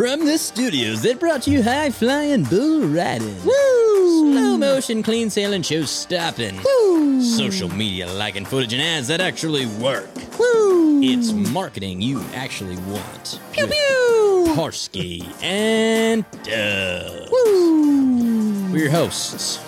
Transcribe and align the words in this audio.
From 0.00 0.24
the 0.24 0.38
studios 0.38 1.02
that 1.02 1.20
brought 1.20 1.46
you 1.46 1.62
high 1.62 1.90
flying 1.90 2.44
bull 2.44 2.88
riding. 2.88 3.36
Woo! 3.44 4.32
Slow 4.32 4.56
motion 4.56 5.02
clean 5.02 5.28
sailing 5.28 5.60
show 5.60 5.82
stopping. 5.82 6.58
Woo! 6.64 7.20
Social 7.20 7.68
media 7.68 8.10
liking 8.10 8.46
footage 8.46 8.72
and 8.72 8.80
ads 8.80 9.08
that 9.08 9.20
actually 9.20 9.66
work. 9.66 10.08
Woo! 10.38 11.02
It's 11.02 11.32
marketing 11.32 12.00
you 12.00 12.18
actually 12.32 12.78
want. 12.78 13.40
Pew 13.52 13.66
pew! 13.66 14.44
Parrsky 14.56 15.22
and 15.42 16.24
Dubs. 16.44 17.30
Woo! 17.30 18.72
We're 18.72 18.78
your 18.78 18.90
hosts, 18.90 19.58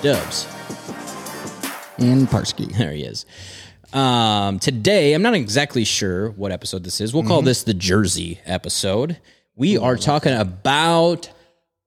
Dubs. 0.00 0.46
and 1.98 2.26
Parrsky. 2.26 2.74
There 2.78 2.92
he 2.92 3.02
is. 3.02 3.26
Um, 3.92 4.60
today, 4.60 5.12
I'm 5.12 5.20
not 5.20 5.34
exactly 5.34 5.84
sure 5.84 6.30
what 6.30 6.52
episode 6.52 6.84
this 6.84 7.02
is. 7.02 7.12
We'll 7.12 7.24
call 7.24 7.42
this 7.42 7.64
the 7.64 7.74
Jersey 7.74 8.40
episode. 8.46 9.18
We 9.58 9.76
are 9.76 9.96
mm. 9.96 10.04
talking 10.04 10.34
about 10.34 11.30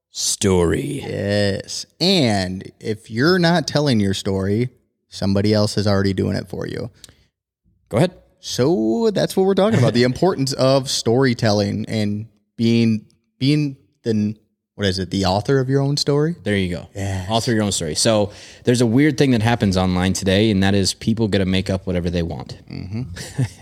story. 0.09 0.99
Yes. 1.01 1.85
And 2.01 2.69
if 2.81 3.09
you're 3.09 3.39
not 3.39 3.65
telling 3.65 4.01
your 4.01 4.13
story, 4.13 4.69
somebody 5.07 5.53
else 5.53 5.77
is 5.77 5.87
already 5.87 6.11
doing 6.11 6.35
it 6.35 6.49
for 6.49 6.67
you. 6.67 6.91
Go 7.87 7.95
ahead. 7.95 8.13
So 8.41 9.09
that's 9.11 9.37
what 9.37 9.45
we're 9.45 9.53
talking 9.53 9.79
about. 9.79 9.93
the 9.93 10.03
importance 10.11 10.51
of 10.51 10.89
storytelling 10.89 11.85
and 11.87 12.27
being 12.57 13.05
being 13.39 13.77
the 14.03 14.35
what 14.75 14.87
is 14.87 14.99
it, 14.99 15.09
the 15.09 15.25
author 15.25 15.59
of 15.59 15.69
your 15.69 15.81
own 15.81 15.95
story? 15.95 16.35
There 16.43 16.57
you 16.57 16.75
go. 16.75 16.87
Author 17.29 17.53
your 17.53 17.63
own 17.63 17.71
story. 17.71 17.95
So 17.95 18.31
there's 18.63 18.81
a 18.81 18.85
weird 18.85 19.17
thing 19.17 19.31
that 19.31 19.41
happens 19.41 19.77
online 19.77 20.13
today, 20.13 20.49
and 20.49 20.63
that 20.63 20.73
is 20.73 20.93
people 20.93 21.27
get 21.27 21.37
to 21.37 21.45
make 21.45 21.69
up 21.69 21.85
whatever 21.85 22.09
they 22.09 22.23
want. 22.23 22.59
Mm-hmm. 22.67 23.43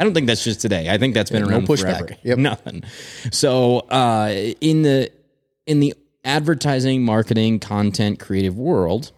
I 0.00 0.04
don't 0.04 0.14
think 0.14 0.26
that's 0.26 0.42
just 0.42 0.62
today. 0.62 0.88
I 0.88 0.96
think 0.96 1.12
that's 1.12 1.30
been 1.30 1.42
no 1.42 1.48
around 1.50 1.68
pushback. 1.68 1.98
forever. 1.98 2.16
Yep. 2.22 2.38
Nothing. 2.50 2.82
So 3.30 3.80
uh, 3.80 4.32
in 4.60 4.80
the 4.80 5.12
in 5.66 5.80
the 5.80 5.94
advertising, 6.24 7.04
marketing, 7.04 7.60
content, 7.60 8.18
creative 8.18 8.56
world, 8.56 9.12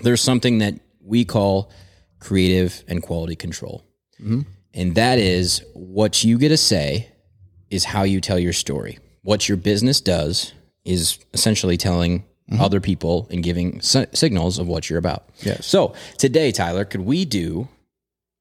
there's 0.00 0.20
something 0.20 0.58
that 0.58 0.74
we 1.02 1.24
call 1.24 1.70
creative 2.20 2.84
and 2.86 3.02
quality 3.02 3.34
control, 3.34 3.82
and 4.20 4.94
that 4.94 5.18
is 5.18 5.64
what 5.72 6.22
you 6.22 6.36
get 6.36 6.50
to 6.50 6.58
say 6.58 7.08
is 7.70 7.84
how 7.84 8.02
you 8.02 8.20
tell 8.20 8.38
your 8.38 8.52
story. 8.52 8.98
What 9.22 9.48
your 9.48 9.56
business 9.56 10.02
does 10.02 10.52
is 10.84 11.18
essentially 11.32 11.78
telling 11.78 12.24
other 12.60 12.78
people 12.78 13.26
and 13.30 13.42
giving 13.42 13.80
si- 13.80 14.04
signals 14.12 14.58
of 14.58 14.68
what 14.68 14.90
you're 14.90 14.98
about. 14.98 15.30
Yes. 15.40 15.66
So 15.66 15.94
today, 16.18 16.52
Tyler, 16.52 16.84
could 16.84 17.00
we 17.00 17.24
do 17.24 17.68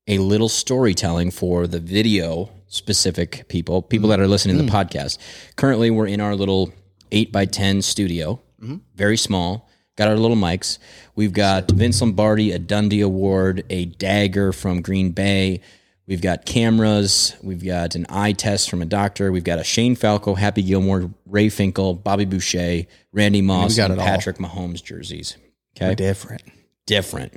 a 0.07 0.17
little 0.17 0.49
storytelling 0.49 1.31
for 1.31 1.67
the 1.67 1.79
video 1.79 2.49
specific 2.67 3.45
people, 3.47 3.81
people 3.81 4.09
that 4.09 4.19
are 4.19 4.27
listening 4.27 4.57
to 4.57 4.63
the 4.63 4.69
mm. 4.69 4.73
podcast. 4.73 5.17
Currently, 5.55 5.91
we're 5.91 6.07
in 6.07 6.19
our 6.19 6.35
little 6.35 6.73
eight 7.11 7.31
by 7.31 7.45
10 7.45 7.81
studio, 7.81 8.41
mm-hmm. 8.61 8.77
very 8.95 9.17
small. 9.17 9.69
Got 9.95 10.07
our 10.07 10.17
little 10.17 10.37
mics. 10.37 10.79
We've 11.15 11.33
got 11.33 11.69
Vince 11.69 12.01
Lombardi, 12.01 12.51
a 12.51 12.57
Dundee 12.57 13.01
Award, 13.01 13.63
a 13.69 13.85
dagger 13.85 14.51
from 14.51 14.81
Green 14.81 15.11
Bay. 15.11 15.61
We've 16.07 16.21
got 16.21 16.45
cameras. 16.45 17.35
We've 17.43 17.63
got 17.63 17.93
an 17.93 18.07
eye 18.09 18.33
test 18.33 18.71
from 18.71 18.81
a 18.81 18.85
doctor. 18.85 19.31
We've 19.31 19.43
got 19.43 19.59
a 19.59 19.63
Shane 19.63 19.95
Falco, 19.95 20.33
Happy 20.33 20.63
Gilmore, 20.63 21.11
Ray 21.27 21.49
Finkel, 21.49 21.93
Bobby 21.93 22.25
Boucher, 22.25 22.87
Randy 23.11 23.41
Moss, 23.43 23.77
got 23.77 23.91
and 23.91 23.99
it 23.99 24.01
all. 24.01 24.07
Patrick 24.07 24.37
Mahomes 24.37 24.83
jerseys. 24.83 25.37
Okay 25.77 25.93
Different. 25.95 26.41
different. 26.87 27.33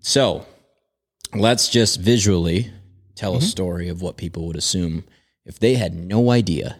So 0.00 0.44
let's 1.34 1.68
just 1.68 2.00
visually 2.00 2.70
tell 3.14 3.32
Mm-hmm. 3.34 3.38
a 3.44 3.46
story 3.46 3.88
of 3.88 4.02
what 4.02 4.16
people 4.16 4.46
would 4.46 4.56
assume 4.56 5.04
if 5.44 5.58
they 5.58 5.74
had 5.74 5.94
no 5.94 6.30
idea 6.30 6.76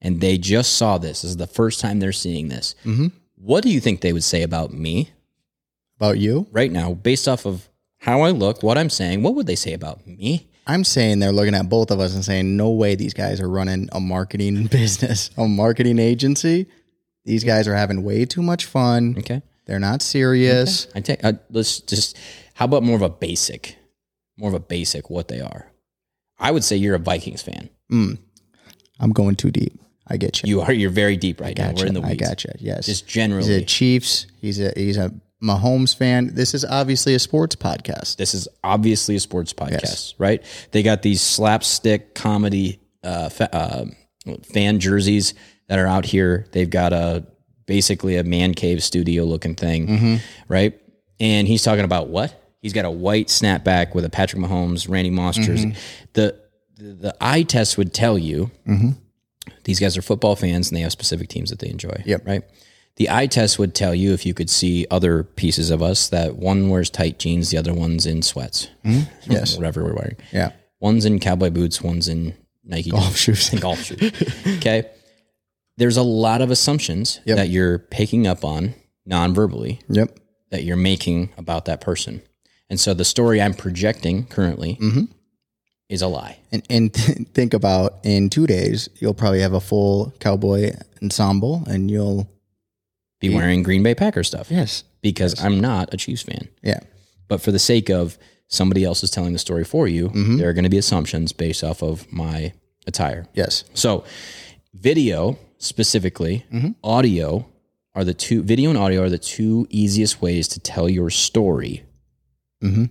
and 0.00 0.20
they 0.20 0.38
just 0.38 0.74
saw 0.74 0.98
this. 0.98 1.22
This 1.22 1.30
is 1.30 1.36
the 1.36 1.46
first 1.46 1.80
time 1.80 1.98
they're 2.00 2.12
seeing 2.12 2.48
this. 2.48 2.74
Mm-hmm. 2.84 3.08
What 3.36 3.62
do 3.62 3.70
you 3.70 3.80
think 3.80 4.00
they 4.00 4.12
would 4.12 4.24
say 4.24 4.42
about 4.42 4.72
me 4.72 5.10
About 5.96 6.18
you? 6.18 6.46
right 6.52 6.70
now, 6.70 6.94
based 6.94 7.28
off 7.28 7.46
of 7.46 7.68
how 7.98 8.20
I 8.22 8.30
look, 8.30 8.62
what 8.62 8.76
I'm 8.78 8.90
saying? 8.90 9.22
What 9.22 9.34
would 9.34 9.46
they 9.46 9.56
say 9.56 9.72
about 9.72 10.06
me? 10.06 10.48
I'm 10.66 10.84
saying 10.84 11.18
they're 11.20 11.32
looking 11.32 11.54
at 11.54 11.68
both 11.68 11.90
of 11.90 11.98
us 11.98 12.14
and 12.14 12.24
saying, 12.24 12.56
no 12.56 12.70
way 12.70 12.94
these 12.94 13.14
guys 13.14 13.40
are 13.40 13.48
running 13.48 13.88
a 13.92 14.00
marketing 14.00 14.66
business, 14.70 15.30
a 15.38 15.48
marketing 15.48 15.98
agency. 15.98 16.66
These 17.24 17.44
guys 17.44 17.66
are 17.66 17.74
having 17.74 18.02
way 18.04 18.24
too 18.26 18.42
much 18.42 18.66
fun. 18.66 19.14
Okay. 19.18 19.42
They're 19.64 19.78
not 19.80 20.02
serious. 20.02 20.86
I 20.94 21.00
take, 21.00 21.24
uh, 21.24 21.34
let's 21.50 21.80
just, 21.80 22.16
how 22.54 22.66
about 22.66 22.82
more 22.82 22.96
of 22.96 23.02
a 23.02 23.08
basic, 23.08 23.76
more 24.38 24.48
of 24.48 24.54
a 24.54 24.60
basic 24.60 25.10
what 25.10 25.28
they 25.28 25.40
are? 25.40 25.70
I 26.38 26.50
would 26.52 26.64
say 26.64 26.76
you're 26.76 26.94
a 26.94 26.98
Vikings 27.00 27.42
fan. 27.42 27.68
I'm 27.90 29.12
going 29.12 29.36
too 29.36 29.50
deep. 29.50 29.78
I 30.06 30.16
get 30.16 30.42
you. 30.42 30.48
You 30.48 30.60
are, 30.62 30.72
you're 30.72 30.90
very 30.90 31.16
deep 31.16 31.40
right 31.40 31.56
now. 31.56 31.68
Gotcha. 31.68 31.82
We're 31.82 31.88
in 31.88 31.94
the 31.94 32.00
weeds. 32.00 32.08
I 32.08 32.12
weeds. 32.12 32.28
gotcha. 32.44 32.54
Yes. 32.58 32.86
Just 32.86 33.06
generally. 33.06 33.46
He's 33.48 33.62
a 33.62 33.64
Chiefs. 33.64 34.26
He's 34.40 34.60
a 34.60 34.72
he's 34.74 34.96
a 34.96 35.12
Mahomes 35.42 35.94
fan. 35.96 36.34
This 36.34 36.54
is 36.54 36.64
obviously 36.64 37.14
a 37.14 37.18
sports 37.18 37.54
podcast. 37.54 38.16
this 38.16 38.34
is 38.34 38.48
obviously 38.64 39.16
a 39.16 39.20
sports 39.20 39.52
podcast, 39.52 40.14
right? 40.18 40.42
They 40.72 40.82
got 40.82 41.02
these 41.02 41.20
slapstick 41.20 42.14
comedy 42.14 42.80
uh, 43.04 43.28
fa- 43.28 43.54
uh, 43.54 43.84
fan 44.44 44.80
jerseys 44.80 45.34
that 45.68 45.78
are 45.78 45.86
out 45.86 46.04
here. 46.06 46.46
They've 46.52 46.70
got 46.70 46.92
a 46.92 47.26
basically 47.66 48.16
a 48.16 48.24
man 48.24 48.54
cave 48.54 48.82
studio 48.82 49.24
looking 49.24 49.54
thing, 49.54 50.20
right? 50.48 50.80
And 51.20 51.46
he's 51.46 51.62
talking 51.62 51.84
about 51.84 52.08
what? 52.08 52.34
He's 52.60 52.72
got 52.72 52.84
a 52.84 52.90
white 52.90 53.28
snapback 53.28 53.94
with 53.94 54.04
a 54.04 54.10
Patrick 54.10 54.42
Mahomes, 54.42 54.88
Randy 54.88 55.10
Moss 55.10 55.36
mm-hmm. 55.36 55.46
jersey. 55.46 55.74
The, 56.14 56.38
the 56.76 56.92
the 56.94 57.16
eye 57.20 57.42
test 57.42 57.78
would 57.78 57.94
tell 57.94 58.18
you 58.18 58.50
mm-hmm. 58.66 58.90
these 59.64 59.78
guys 59.80 59.96
are 59.96 60.02
football 60.02 60.36
fans 60.36 60.68
and 60.68 60.76
they 60.76 60.82
have 60.82 60.92
specific 60.92 61.28
teams 61.28 61.50
that 61.50 61.58
they 61.60 61.68
enjoy. 61.68 62.02
Yep. 62.04 62.26
Right. 62.26 62.42
The 62.96 63.10
eye 63.10 63.26
test 63.28 63.60
would 63.60 63.76
tell 63.76 63.94
you 63.94 64.12
if 64.12 64.26
you 64.26 64.34
could 64.34 64.50
see 64.50 64.84
other 64.90 65.22
pieces 65.22 65.70
of 65.70 65.82
us 65.82 66.08
that 66.08 66.34
one 66.34 66.68
wears 66.68 66.90
tight 66.90 67.20
jeans, 67.20 67.50
the 67.50 67.58
other 67.58 67.72
one's 67.72 68.06
in 68.06 68.22
sweats. 68.22 68.68
Mm-hmm. 68.84 69.12
Yes. 69.32 69.56
Whatever 69.56 69.84
we're 69.84 69.94
wearing. 69.94 70.16
Yeah. 70.32 70.52
One's 70.80 71.04
in 71.04 71.20
cowboy 71.20 71.50
boots, 71.50 71.80
one's 71.82 72.08
in 72.08 72.34
Nike 72.64 72.90
Golf 72.90 73.16
shoes. 73.16 73.52
and 73.52 73.60
golf 73.62 73.80
shoes. 73.80 74.00
Okay. 74.58 74.90
There's 75.76 75.96
a 75.96 76.02
lot 76.02 76.40
of 76.40 76.50
assumptions 76.50 77.20
Yep. 77.24 77.36
that 77.36 77.48
you're 77.50 77.78
picking 77.78 78.26
up 78.26 78.44
on 78.44 78.74
non-verbally 79.06 79.80
Yep. 79.88 80.18
that 80.50 80.64
you're 80.64 80.76
making 80.76 81.30
about 81.38 81.66
that 81.66 81.80
person. 81.80 82.20
And 82.70 82.78
so 82.78 82.94
the 82.94 83.04
story 83.04 83.40
I'm 83.40 83.54
projecting 83.54 84.26
currently 84.26 84.76
Mm-hmm. 84.80 85.04
is 85.88 86.02
a 86.02 86.06
lie. 86.08 86.38
And 86.52 86.62
and 86.68 86.92
think 87.34 87.54
about 87.54 87.94
in 88.04 88.28
two 88.30 88.46
days 88.46 88.88
you'll 89.00 89.14
probably 89.14 89.40
have 89.40 89.54
a 89.54 89.60
full 89.60 90.12
cowboy 90.20 90.72
ensemble 91.02 91.62
and 91.66 91.90
you'll 91.90 92.28
Be 93.20 93.34
wearing 93.34 93.62
Green 93.62 93.82
Bay 93.82 93.94
Packer 93.94 94.22
stuff. 94.24 94.50
yes 94.50 94.84
Because 95.02 95.42
I'm 95.42 95.60
not 95.60 95.92
a 95.94 95.96
Chiefs 95.96 96.22
fan. 96.22 96.48
yeah 96.62 96.80
But 97.28 97.40
for 97.40 97.52
the 97.52 97.58
sake 97.58 97.88
of 97.90 98.18
somebody 98.48 98.84
else 98.84 99.02
is 99.02 99.10
telling 99.10 99.32
the 99.32 99.38
story 99.38 99.64
for 99.64 99.88
you, 99.88 100.08
Mm-hmm. 100.08 100.36
there 100.38 100.48
are 100.48 100.54
going 100.54 100.64
to 100.64 100.70
be 100.70 100.78
assumptions 100.78 101.32
based 101.32 101.62
off 101.64 101.82
of 101.82 102.10
my 102.12 102.52
attire. 102.86 103.26
yes 103.34 103.64
So, 103.74 104.04
video 104.74 105.38
specifically, 105.58 106.44
Mm-hmm. 106.52 106.70
audio 106.84 107.46
are 107.94 108.04
the 108.04 108.14
two, 108.14 108.42
video 108.42 108.70
and 108.70 108.78
audio 108.78 109.02
are 109.02 109.10
the 109.10 109.18
two 109.18 109.66
easiest 109.70 110.20
ways 110.22 110.46
to 110.48 110.60
tell 110.60 110.88
your 110.88 111.10
story 111.10 111.82
mm-hmm. 112.62 112.84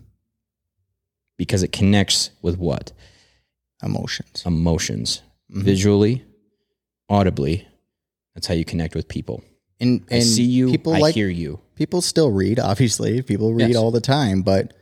because 1.38 1.64
it 1.64 1.72
connects 1.72 2.32
with 2.42 2.58
what? 2.58 2.92
emotions 3.84 4.44
Emotions. 4.46 5.22
Mm-hmm. 5.52 5.62
Visually, 5.62 6.26
audibly. 7.10 7.68
That's 8.34 8.48
how 8.48 8.54
you 8.56 8.66
connect 8.66 8.96
with 8.96 9.08
people. 9.08 9.44
and 9.80 10.04
I 10.12 10.20
see 10.20 10.44
you, 10.44 10.70
people 10.72 10.94
I 10.94 11.00
like 11.00 11.16
hear 11.16 11.30
you. 11.30 11.60
people 11.76 12.02
still 12.02 12.32
read 12.32 12.60
obviously 12.60 13.22
people 13.22 13.54
read 13.54 13.70
Yes. 13.70 13.78
all 13.78 13.92
the 13.92 14.02
time 14.02 14.42
but 14.42 14.74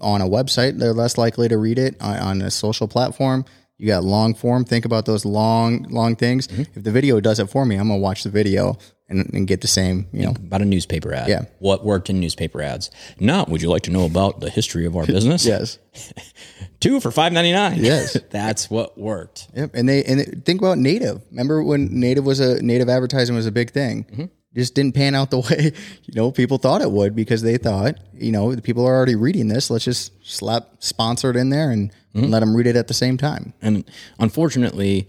on 0.00 0.20
a 0.20 0.26
website 0.26 0.78
they're 0.78 0.92
less 0.92 1.16
likely 1.18 1.48
to 1.48 1.56
read 1.56 1.78
it 1.78 1.96
on, 2.00 2.16
on 2.18 2.42
a 2.42 2.50
social 2.50 2.86
platform 2.88 3.44
you 3.82 3.88
got 3.88 4.04
long 4.04 4.32
form 4.34 4.64
think 4.64 4.84
about 4.84 5.04
those 5.06 5.24
long 5.24 5.82
long 5.90 6.14
things 6.14 6.46
Mm-hmm. 6.46 6.62
if 6.76 6.84
the 6.84 6.92
video 6.92 7.20
does 7.20 7.38
it 7.40 7.50
for 7.50 7.66
me 7.66 7.74
i'm 7.76 7.88
gonna 7.88 7.98
watch 7.98 8.22
the 8.22 8.30
video 8.30 8.78
and, 9.08 9.28
and 9.34 9.46
get 9.46 9.60
the 9.60 9.68
same 9.68 10.06
you 10.12 10.22
know 10.24 10.30
About 10.30 10.62
a 10.62 10.64
newspaper 10.64 11.12
ad. 11.12 11.28
Yeah. 11.28 11.42
What 11.58 11.84
worked 11.84 12.08
in 12.08 12.18
newspaper 12.18 12.62
ads? 12.62 12.90
Now, 13.20 13.44
would 13.46 13.60
you 13.60 13.68
like 13.68 13.82
to 13.82 13.90
know 13.90 14.06
about 14.06 14.40
the 14.40 14.48
history 14.48 14.86
of 14.86 14.96
our 14.96 15.04
business? 15.04 15.44
yes 15.54 15.78
Two 16.80 16.98
for 17.00 17.10
five 17.10 17.32
ninety 17.32 17.52
nine. 17.52 17.84
Yes. 17.84 18.16
That's 18.30 18.70
what 18.70 18.96
worked. 18.98 19.48
Yep. 19.54 19.70
And 19.74 19.86
they 19.88 20.02
and 20.04 20.44
think 20.46 20.60
about 20.62 20.78
native. 20.78 21.20
Remember 21.30 21.62
when 21.62 22.00
native 22.00 22.24
was 22.24 22.40
a 22.40 22.62
native 22.62 22.88
advertising 22.88 23.36
was 23.36 23.46
a 23.46 23.52
big 23.52 23.70
thing. 23.70 24.04
Mm-hmm. 24.04 24.24
Just 24.54 24.74
didn't 24.74 24.94
pan 24.94 25.14
out 25.14 25.30
the 25.30 25.38
way 25.50 25.72
you 26.04 26.14
know 26.14 26.30
people 26.30 26.58
thought 26.58 26.82
it 26.82 26.90
would 26.90 27.14
because 27.16 27.40
they 27.42 27.56
thought 27.56 27.96
you 28.14 28.32
know 28.32 28.54
the 28.54 28.60
people 28.62 28.84
are 28.86 28.94
already 28.94 29.14
reading 29.16 29.48
this. 29.48 29.70
Let's 29.70 29.84
just 29.84 30.12
slap 30.28 30.68
sponsored 30.80 31.36
in 31.36 31.50
there 31.50 31.70
and, 31.70 31.90
Mm-hmm. 32.14 32.24
and 32.24 32.30
let 32.30 32.40
them 32.40 32.54
read 32.54 32.66
it 32.66 32.76
at 32.76 32.88
the 32.88 32.92
same 32.94 33.16
time. 33.16 33.54
And 33.62 33.90
unfortunately, 34.18 35.08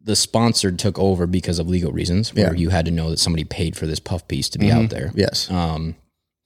the 0.00 0.16
sponsored 0.16 0.78
took 0.78 0.98
over 0.98 1.26
because 1.26 1.58
of 1.58 1.68
legal 1.68 1.92
reasons, 1.92 2.32
where 2.32 2.44
Yeah. 2.46 2.48
Mm-hmm. 2.52 2.58
you 2.58 2.68
had 2.70 2.84
to 2.86 2.90
know 2.90 3.10
that 3.10 3.18
somebody 3.18 3.44
paid 3.44 3.76
for 3.76 3.86
this 3.86 4.00
puff 4.00 4.26
piece 4.26 4.48
to 4.50 4.58
be 4.58 4.72
out 4.72 4.88
there. 4.88 5.12
Yes. 5.14 5.50
Um, 5.50 5.94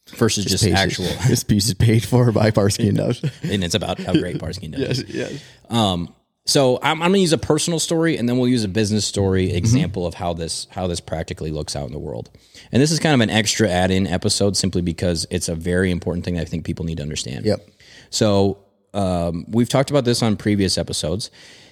versus 0.09 0.45
just, 0.45 0.65
Paid- 0.65 0.75
actual, 0.75 1.05
this 1.29 1.45
piece 1.45 1.67
is 1.69 1.75
paid 1.75 2.05
for 2.05 2.33
by 2.33 2.51
Parrsky 2.51 2.89
and 2.89 2.99
and 3.53 3.63
it's 3.63 3.77
about 3.77 4.01
how 4.01 4.13
great 4.13 4.39
Parrsky 4.39 4.71
does. 4.73 5.05
yes. 5.05 5.41
Um, 5.71 6.13
So 6.49 6.79
I'm, 6.83 7.03
I'm 7.03 7.11
going 7.11 7.19
to 7.19 7.21
use 7.21 7.35
a 7.35 7.39
personal 7.39 7.79
story, 7.79 8.17
and 8.17 8.27
then 8.27 8.39
we'll 8.39 8.49
use 8.49 8.65
a 8.65 8.69
business 8.69 9.05
story 9.05 9.53
example 9.53 10.07
of 10.07 10.15
how 10.15 10.33
this 10.33 10.67
how 10.71 10.87
this 10.87 10.99
practically 10.99 11.51
looks 11.51 11.77
out 11.77 11.87
in 11.87 11.93
the 11.93 11.99
world. 11.99 12.31
And 12.73 12.81
this 12.81 12.91
is 12.91 12.99
kind 12.99 13.15
of 13.15 13.21
an 13.21 13.29
extra 13.29 13.69
add-in 13.69 14.07
episode, 14.07 14.57
simply 14.57 14.81
because 14.81 15.27
it's 15.31 15.51
a 15.51 15.55
very 15.55 15.91
important 15.91 16.25
thing 16.25 16.37
that 16.37 16.41
I 16.41 16.45
think 16.47 16.65
people 16.65 16.87
need 16.87 16.97
to 16.97 17.03
understand. 17.03 17.45
Yep. 17.45 17.69
So 18.09 18.65
um, 18.95 19.45
we've 19.49 19.69
talked 19.69 19.91
about 19.91 20.07
this 20.07 20.23
on 20.23 20.39
previous 20.39 20.79
episodes, 20.79 21.31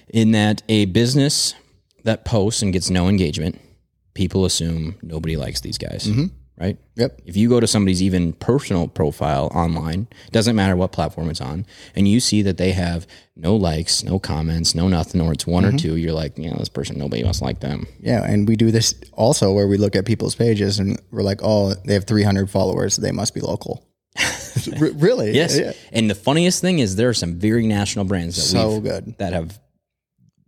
in 0.09 0.31
that 0.33 0.61
a 0.69 0.85
business 0.85 1.55
that 2.03 2.23
posts 2.23 2.61
and 2.61 2.71
gets 2.71 2.91
no 2.91 3.09
engagement, 3.09 3.59
people 4.13 4.45
assume 4.45 4.95
nobody 5.01 5.37
likes 5.37 5.61
these 5.61 5.79
guys, 5.79 6.07
right? 6.59 6.77
Yep. 6.95 7.21
If 7.25 7.37
you 7.37 7.49
go 7.49 7.59
to 7.59 7.67
somebody's 7.67 8.01
even 8.01 8.33
personal 8.33 8.87
profile 8.87 9.51
online, 9.53 10.07
doesn't 10.31 10.55
matter 10.55 10.75
what 10.75 10.91
platform 10.91 11.29
it's 11.29 11.41
on, 11.41 11.65
and 11.95 12.07
you 12.07 12.19
see 12.19 12.41
that 12.41 12.57
they 12.57 12.71
have 12.71 13.05
no 13.35 13.55
likes, 13.55 14.03
no 14.03 14.19
comments, 14.19 14.73
no 14.73 14.87
nothing, 14.87 15.21
or 15.21 15.31
it's 15.31 15.45
one 15.45 15.63
or 15.63 15.69
mm-hmm. 15.69 15.77
two, 15.77 15.95
you're 15.95 16.13
like, 16.13 16.33
yeah, 16.37 16.55
this 16.57 16.69
person, 16.69 16.97
nobody 16.97 17.23
else 17.23 17.41
like 17.41 17.59
them. 17.59 17.87
Yeah, 17.99 18.23
and 18.23 18.47
we 18.47 18.55
do 18.55 18.71
this 18.71 18.95
also 19.13 19.51
where 19.53 19.67
we 19.67 19.77
look 19.77 19.95
at 19.95 20.05
people's 20.05 20.35
pages 20.35 20.79
and 20.79 20.99
we're 21.11 21.21
like, 21.21 21.39
oh, 21.43 21.73
they 21.85 21.93
have 21.93 22.05
300 22.05 22.49
followers, 22.49 22.97
they 22.97 23.11
must 23.11 23.33
be 23.33 23.41
local. 23.41 23.83
R- 24.81 24.91
really? 24.95 25.31
Yes. 25.31 25.57
Yeah. 25.57 25.73
And 25.91 26.09
the 26.09 26.15
funniest 26.15 26.61
thing 26.61 26.79
is 26.79 26.95
there 26.95 27.09
are 27.09 27.13
some 27.13 27.35
very 27.35 27.67
national 27.67 28.05
brands 28.05 28.35
that 28.35 28.41
So 28.41 28.79
good. 28.79 29.15
that 29.19 29.33
have 29.33 29.59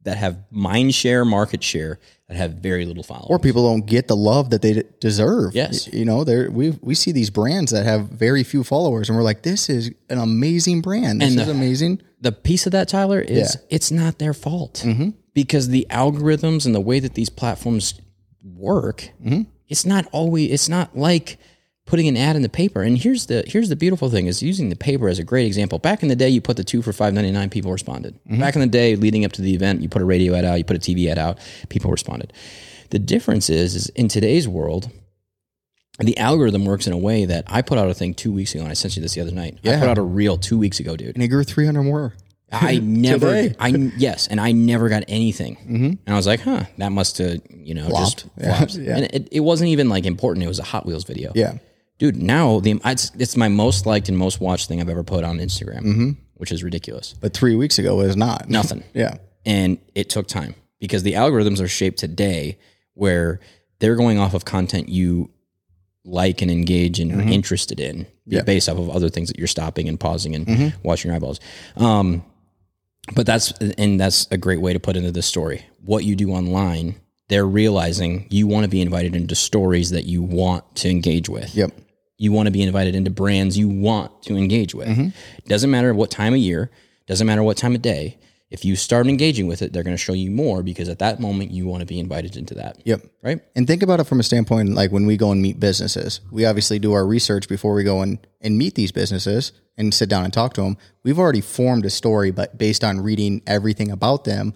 that 0.04 0.18
have 0.18 0.38
mind 0.52 0.96
share, 0.96 1.26
market 1.26 1.64
share 1.64 2.00
that 2.28 2.38
have 2.38 2.54
very 2.54 2.86
little 2.86 3.04
followers. 3.04 3.28
Or 3.30 3.40
people 3.40 3.68
don't 3.70 3.86
get 3.86 4.08
the 4.08 4.16
love 4.16 4.52
that 4.52 4.62
they 4.62 4.84
deserve. 5.00 5.54
Yes. 5.56 5.88
You 5.92 6.06
know, 6.06 6.24
there 6.24 6.50
we 6.52 6.72
we 6.82 6.96
see 6.96 7.12
these 7.12 7.30
brands 7.30 7.72
that 7.72 7.86
have 7.86 8.08
very 8.10 8.44
few 8.44 8.64
followers 8.64 9.10
and 9.10 9.18
we're 9.18 9.24
like, 9.24 9.42
this 9.44 9.70
is 9.70 9.92
an 10.10 10.18
amazing 10.20 10.82
brand. 10.82 11.22
This 11.22 11.32
And 11.32 11.42
is 11.42 11.48
amazing. 11.48 12.02
the 12.22 12.32
piece 12.32 12.66
of 12.66 12.72
that, 12.72 12.88
Tyler, 12.88 13.20
is 13.20 13.38
Yeah. 13.38 13.44
Mm-hmm. 13.46 13.66
it's 13.76 13.92
not 13.92 14.20
their 14.20 14.34
fault 14.34 14.86
because 15.34 15.68
the 15.70 15.86
algorithms 15.90 16.66
and 16.66 16.74
the 16.76 16.82
way 16.82 17.00
that 17.00 17.14
these 17.16 17.30
platforms 17.30 17.94
work, 18.44 19.10
Mm-hmm. 19.24 19.42
it's 19.68 19.86
not 19.86 20.06
always. 20.12 20.52
It's 20.52 20.70
not 20.70 20.98
like 20.98 21.38
putting 21.90 22.08
an 22.08 22.16
ad 22.16 22.36
in 22.36 22.44
the 22.44 22.50
paper. 22.50 22.84
And 22.84 22.98
here's 22.98 23.26
the 23.26 23.44
here's 23.48 23.68
the 23.68 23.76
beautiful 23.76 24.10
thing: 24.10 24.28
is 24.28 24.42
using 24.44 24.70
the 24.70 24.76
paper 24.76 25.10
as 25.10 25.18
a 25.20 25.24
great 25.24 25.48
example. 25.48 25.80
Back 25.80 26.04
in 26.04 26.08
the 26.08 26.16
day, 26.16 26.30
you 26.30 26.40
put 26.40 26.56
the 26.56 26.64
two 26.64 26.82
for 26.82 26.94
five 26.94 27.14
ninety 27.14 27.32
nine, 27.32 27.50
people 27.50 27.72
responded. 27.72 28.14
Mm-hmm. 28.26 28.40
Back 28.40 28.56
in 28.56 28.62
the 28.62 28.68
day, 28.68 28.96
leading 28.96 29.26
up 29.26 29.32
to 29.34 29.42
the 29.42 29.54
event, 29.56 29.82
you 29.82 29.90
put 29.90 30.02
a 30.02 30.06
radio 30.06 30.36
ad 30.36 30.46
out, 30.46 30.60
you 30.60 30.64
put 30.64 30.78
a 30.78 30.80
TV 30.80 31.10
ad 31.10 31.18
out, 31.18 31.40
people 31.70 31.90
responded. 31.92 32.32
The 32.92 33.00
difference 33.00 33.50
is, 33.50 33.76
is 33.76 33.90
in 33.90 34.08
today's 34.08 34.48
world. 34.48 34.92
The 36.00 36.18
algorithm 36.18 36.64
works 36.64 36.88
in 36.88 36.94
a 36.94 36.98
way 36.98 37.26
that 37.26 37.44
I 37.48 37.62
put 37.62 37.78
out 37.78 37.90
a 37.90 37.94
thing 37.94 38.14
two 38.14 38.32
weeks 38.32 38.54
ago, 38.54 38.62
and 38.64 38.72
I 38.72 38.74
sent 38.74 38.96
you 38.96 39.02
this 39.02 39.16
the 39.16 39.22
other 39.22 39.32
night. 39.34 39.60
I 39.66 39.78
put 39.80 39.90
out 39.90 39.98
a 39.98 40.02
reel 40.02 40.38
two 40.38 40.58
weeks 40.58 40.80
ago, 40.80 40.96
dude. 40.96 41.16
And 41.16 41.24
it 41.24 41.28
grew 41.28 41.44
300 41.44 41.84
more. 41.84 42.14
I 42.52 42.78
never. 42.82 43.52
I 43.60 43.68
yes, 43.98 44.28
and 44.28 44.40
I 44.40 44.54
never 44.54 44.88
got 44.90 45.04
anything. 45.08 45.58
And 45.68 46.00
I 46.08 46.16
was 46.16 46.26
like, 46.26 46.40
huh, 46.40 46.64
that 46.78 46.92
must 46.92 47.18
have, 47.18 47.42
you 47.50 47.74
know, 47.74 47.90
just 47.90 48.22
Flopped. 48.22 48.26
Yeah, 48.38 48.58
flopped. 48.58 48.76
yeah. 48.76 48.96
And 48.96 49.06
it, 49.06 49.28
it 49.32 49.40
wasn't 49.42 49.70
even 49.72 49.90
like 49.90 50.06
important. 50.06 50.46
It 50.46 50.48
was 50.48 50.60
a 50.60 50.64
Hot 50.64 50.86
Wheels 50.86 51.04
video. 51.04 51.32
Yeah. 51.36 51.58
Dude, 52.00 52.16
now 52.16 52.60
the 52.60 52.82
it's, 52.86 53.12
it's 53.20 53.38
my 53.38 53.48
most 53.50 53.86
liked 53.86 54.10
and 54.10 54.18
most 54.18 54.42
watched 54.42 54.68
thing 54.68 54.82
I've 54.82 54.90
ever 54.90 55.04
put 55.04 55.24
on 55.24 55.38
Instagram, 55.38 55.82
Mm-hmm. 55.82 56.10
which 56.36 56.52
is 56.52 56.64
ridiculous. 56.64 57.14
But 57.22 57.34
three 57.34 57.56
weeks 57.56 57.78
ago 57.78 58.00
it 58.02 58.08
was 58.08 58.18
not. 58.18 58.50
Nothing. 58.60 58.84
Yeah. 58.94 59.18
And 59.46 59.78
it 59.96 60.10
took 60.10 60.28
time 60.28 60.56
because 60.80 61.04
the 61.04 61.14
algorithms 61.14 61.60
are 61.62 61.68
shaped 61.68 62.00
today 62.00 62.58
where 62.94 63.40
they're 63.80 63.96
going 63.96 64.18
off 64.18 64.34
of 64.34 64.44
content 64.46 64.90
you 64.90 65.30
like 66.06 66.42
and 66.42 66.50
engage 66.50 67.00
and 67.00 67.12
are 67.14 67.22
interested 67.22 67.80
in 67.80 67.98
Mm-hmm. 67.98 68.12
Yeah. 68.26 68.40
Mm-hmm. 68.40 68.46
based 68.46 68.70
off 68.70 68.78
of 68.78 68.90
other 68.92 69.10
things 69.10 69.28
that 69.30 69.38
you're 69.38 69.48
stopping 69.48 69.90
and 69.90 70.00
pausing 70.00 70.36
and 70.36 70.74
watching 70.84 71.10
your 71.10 71.16
eyeballs. 71.16 71.40
Um, 71.78 72.24
but 73.16 73.26
that's 73.26 73.52
and 73.54 74.00
that's 74.00 74.28
a 74.30 74.38
great 74.38 74.62
way 74.62 74.72
to 74.74 74.80
put 74.80 74.96
into 74.96 75.12
this 75.12 75.26
story. 75.26 75.66
What 75.84 76.04
you 76.04 76.16
do 76.16 76.30
online, 76.32 76.96
they're 77.30 77.48
realizing 77.48 78.28
you 78.30 78.46
want 78.46 78.66
to 78.66 78.70
be 78.70 78.82
invited 78.82 79.16
into 79.16 79.34
stories 79.34 79.90
that 79.90 80.06
you 80.06 80.22
want 80.22 80.64
to 80.76 80.90
engage 80.90 81.28
with. 81.28 81.56
Yep. 81.56 81.72
You 82.20 82.32
want 82.32 82.48
to 82.48 82.52
be 82.52 82.62
invited 82.62 82.96
into 82.96 83.10
brands 83.10 83.58
you 83.58 83.68
want 83.68 84.22
to 84.24 84.36
engage 84.36 84.76
with. 84.76 84.90
Mm-hmm. 84.90 85.08
Doesn't 85.48 85.72
matter 85.72 85.94
what 85.94 86.12
time 86.12 86.34
of 86.34 86.40
year, 86.40 86.70
doesn't 87.08 87.26
matter 87.26 87.42
what 87.42 87.58
time 87.58 87.74
of 87.74 87.82
day. 87.82 88.18
If 88.52 88.66
you 88.66 88.76
start 88.76 89.08
engaging 89.08 89.48
with 89.48 89.62
it, 89.62 89.72
they're 89.72 89.84
going 89.84 89.96
to 89.96 90.02
show 90.02 90.14
you 90.14 90.30
more 90.30 90.62
because 90.62 90.90
at 90.90 91.00
that 91.00 91.20
moment 91.20 91.52
you 91.52 91.66
want 91.66 91.82
to 91.82 91.86
be 91.86 92.00
invited 92.00 92.36
into 92.36 92.56
that. 92.56 92.82
Yep. 92.84 93.06
Right? 93.24 93.42
And 93.56 93.66
think 93.66 93.84
about 93.84 94.00
it 94.00 94.06
from 94.06 94.20
a 94.20 94.24
standpoint 94.24 94.74
like 94.74 94.92
when 94.92 95.06
we 95.06 95.18
go 95.18 95.32
and 95.32 95.42
meet 95.42 95.60
businesses, 95.60 96.20
we 96.32 96.46
obviously 96.46 96.78
do 96.78 96.94
our 96.94 97.06
research 97.06 97.48
before 97.48 97.74
we 97.74 97.84
go 97.84 98.02
and, 98.02 98.18
and 98.42 98.58
meet 98.58 98.76
these 98.76 98.92
businesses 98.92 99.54
and 99.78 99.94
sit 99.94 100.10
down 100.10 100.26
and 100.26 100.34
talk 100.34 100.56
to 100.56 100.62
them. 100.62 100.78
We've 101.04 101.20
already 101.20 101.42
formed 101.42 101.86
a 101.86 101.90
story, 101.90 102.32
but 102.32 102.58
based 102.58 102.84
on 102.84 103.00
reading 103.02 103.44
everything 103.48 103.92
about 103.92 104.26
them, 104.26 104.56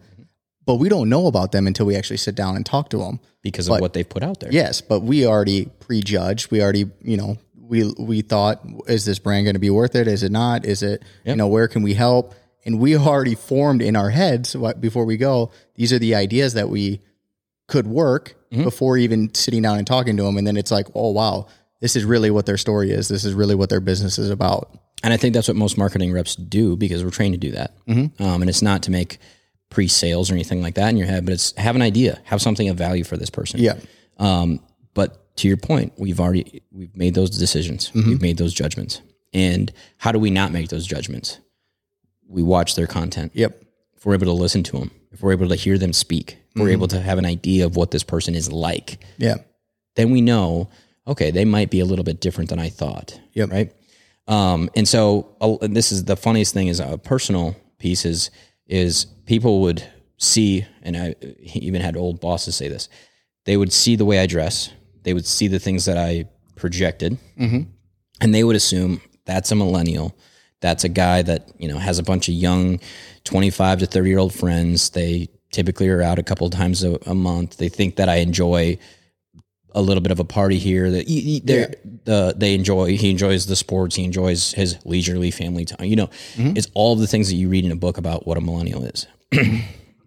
but 0.65 0.75
we 0.75 0.89
don't 0.89 1.07
know 1.07 1.27
about 1.27 1.51
them 1.51 1.67
until 1.67 1.85
we 1.85 1.95
actually 1.95 2.17
sit 2.17 2.35
down 2.35 2.55
and 2.55 2.65
talk 2.65 2.89
to 2.89 2.97
them. 2.97 3.19
Because 3.41 3.67
of 3.67 3.81
what 3.81 3.93
they've 3.93 4.07
put 4.07 4.23
out 4.23 4.39
there. 4.39 4.51
Yes, 4.51 4.79
but 4.79 5.01
we 5.01 5.27
already 5.27 5.65
prejudged. 5.65 6.49
We 6.49 6.61
already, 6.61 6.89
you 7.01 7.17
know, 7.17 7.37
we 7.67 7.91
we 7.97 8.21
thought, 8.21 8.61
is 8.87 9.05
this 9.05 9.19
brand 9.19 9.45
going 9.45 9.55
to 9.55 9.59
be 9.59 9.69
worth 9.69 9.95
it? 9.95 10.07
Is 10.07 10.23
it 10.23 10.31
not? 10.31 10.65
Is 10.65 10.83
it, 10.83 11.03
you 11.25 11.35
know, 11.35 11.47
where 11.47 11.67
can 11.67 11.81
we 11.81 11.93
help? 11.93 12.35
And 12.65 12.79
we 12.79 12.95
already 12.95 13.35
formed 13.35 13.81
in 13.81 13.95
our 13.95 14.09
heads 14.09 14.55
what, 14.55 14.79
before 14.79 15.05
we 15.05 15.17
go. 15.17 15.51
These 15.75 15.91
are 15.91 15.99
the 15.99 16.15
ideas 16.15 16.53
that 16.53 16.69
we 16.69 17.01
could 17.67 17.87
work 17.87 18.35
before 18.63 18.97
even 18.97 19.33
sitting 19.33 19.61
down 19.63 19.77
and 19.79 19.87
talking 19.87 20.15
to 20.17 20.23
them. 20.23 20.37
And 20.37 20.45
then 20.45 20.57
it's 20.57 20.71
like, 20.71 20.87
oh 20.93 21.11
wow, 21.11 21.47
this 21.81 21.95
is 21.95 22.05
really 22.05 22.29
what 22.29 22.45
their 22.45 22.57
story 22.57 22.91
is. 22.91 23.07
This 23.07 23.25
is 23.25 23.33
really 23.33 23.55
what 23.55 23.69
their 23.69 23.79
business 23.81 24.17
is 24.19 24.29
about. 24.29 24.77
And 25.03 25.11
I 25.13 25.17
think 25.17 25.33
that's 25.33 25.47
what 25.47 25.57
most 25.57 25.77
marketing 25.77 26.13
reps 26.13 26.35
do 26.35 26.77
because 26.77 27.03
we're 27.03 27.09
trained 27.09 27.33
to 27.33 27.39
do 27.39 27.51
that. 27.51 27.73
Mm-hmm. 27.87 28.23
Um, 28.23 28.41
and 28.41 28.49
it's 28.49 28.61
not 28.61 28.83
to 28.83 28.91
make 28.91 29.17
pre-sales 29.69 30.29
or 30.29 30.35
anything 30.35 30.61
like 30.61 30.75
that 30.75 30.89
in 30.89 30.97
your 30.97 31.07
head, 31.07 31.25
but 31.25 31.33
it's 31.33 31.53
have 31.57 31.75
an 31.75 31.81
idea, 31.81 32.21
have 32.25 32.41
something 32.41 32.69
of 32.69 32.77
value 32.77 33.03
for 33.03 33.17
this 33.17 33.29
person. 33.29 33.59
Yeah, 33.59 33.75
Um, 34.19 34.59
but 34.93 35.22
to 35.37 35.47
your 35.47 35.57
point, 35.57 35.93
we've 35.97 36.19
already 36.19 36.61
we've 36.71 36.95
made 36.95 37.15
those 37.15 37.29
decisions. 37.31 37.89
Mm-hmm. 37.91 38.09
We've 38.09 38.21
made 38.21 38.37
those 38.37 38.53
judgments. 38.53 39.01
And 39.33 39.71
how 39.97 40.11
do 40.11 40.19
we 40.19 40.29
not 40.29 40.51
make 40.51 40.69
those 40.69 40.85
judgments? 40.85 41.39
We 42.27 42.43
watch 42.43 42.75
their 42.75 42.87
content. 42.87 43.31
yep, 43.33 43.63
If 43.95 44.05
we're 44.05 44.13
able 44.13 44.27
to 44.27 44.31
listen 44.33 44.63
to 44.63 44.77
them, 44.79 44.91
if 45.11 45.21
we're 45.21 45.31
able 45.31 45.49
to 45.49 45.55
hear 45.55 45.77
them 45.77 45.93
speak, 45.93 46.37
if 46.51 46.55
we're 46.55 46.65
Mm-hmm. 46.65 46.71
able 46.73 46.87
to 46.89 47.01
have 47.01 47.17
an 47.17 47.25
idea 47.25 47.65
of 47.65 47.75
what 47.75 47.89
this 47.91 48.03
person 48.03 48.35
is 48.35 48.51
like, 48.51 48.99
yeah, 49.17 49.35
then 49.95 50.11
we 50.11 50.21
know, 50.21 50.69
okay, 51.07 51.31
they 51.31 51.45
might 51.45 51.69
be 51.71 51.79
a 51.79 51.85
little 51.85 52.05
bit 52.05 52.19
different 52.21 52.49
than 52.51 52.59
I 52.59 52.69
thought. 52.69 53.19
Yep. 53.33 53.49
Right. 53.51 53.73
Um, 54.27 54.69
and 54.75 54.87
so 54.87 55.35
uh, 55.41 55.57
and 55.61 55.75
this 55.75 55.91
is 55.91 56.05
the 56.05 56.15
funniest 56.15 56.53
thing 56.53 56.67
is 56.67 56.79
a 56.79 56.97
personal 56.97 57.55
piece 57.79 58.05
is, 58.05 58.29
is 58.67 59.05
people 59.25 59.61
would 59.61 59.83
see, 60.17 60.65
and 60.83 60.95
I 60.95 61.15
even 61.43 61.81
had 61.81 61.97
old 61.97 62.21
bosses 62.21 62.55
say 62.55 62.67
this, 62.69 62.87
they 63.45 63.57
would 63.57 63.73
see 63.73 63.95
the 63.95 64.05
way 64.05 64.19
I 64.19 64.27
dress. 64.27 64.69
They 65.03 65.13
would 65.13 65.25
see 65.25 65.47
the 65.47 65.59
things 65.59 65.85
that 65.85 65.97
I 65.97 66.25
projected 66.55 67.17
mm-hmm. 67.37 67.63
and 68.21 68.33
they 68.33 68.43
would 68.43 68.55
assume 68.55 69.01
that's 69.25 69.51
a 69.51 69.55
millennial. 69.55 70.15
That's 70.61 70.83
a 70.83 70.89
guy 70.89 71.21
that, 71.23 71.49
you 71.57 71.67
know, 71.67 71.77
has 71.77 71.99
a 71.99 72.03
bunch 72.03 72.29
of 72.29 72.35
young 72.35 72.79
25 73.25 73.79
to 73.79 73.85
30 73.85 74.09
year 74.09 74.19
old 74.19 74.33
friends. 74.33 74.89
They 74.91 75.29
typically 75.51 75.89
are 75.89 76.01
out 76.01 76.19
a 76.19 76.23
couple 76.23 76.47
of 76.47 76.53
times 76.53 76.83
a, 76.83 76.97
a 77.05 77.15
month. 77.15 77.57
They 77.57 77.69
think 77.69 77.97
that 77.97 78.09
I 78.09 78.15
enjoy 78.15 78.77
a 79.75 79.81
little 79.81 80.01
bit 80.01 80.11
of 80.11 80.19
a 80.19 80.23
party 80.23 80.59
here 80.59 80.91
that 80.91 81.07
y- 81.07 81.23
y- 81.25 81.41
they're- 81.43 81.73
the, 82.05 82.33
they 82.35 82.53
enjoy, 82.53 82.95
he 82.97 83.09
enjoys 83.09 83.45
the 83.45 83.55
sports. 83.55 83.95
He 83.95 84.03
enjoys 84.03 84.51
his 84.53 84.77
leisurely 84.85 85.31
family 85.31 85.65
time. 85.65 85.85
You 85.85 85.95
know, 85.95 86.07
mm-hmm. 86.35 86.55
it's 86.55 86.67
all 86.73 86.93
of 86.93 86.99
the 86.99 87.07
things 87.07 87.29
that 87.29 87.35
you 87.35 87.49
read 87.49 87.65
in 87.65 87.71
a 87.71 87.75
book 87.75 87.97
about 87.97 88.27
what 88.27 88.37
a 88.37 88.41
millennial 88.41 88.85
is. 88.85 89.07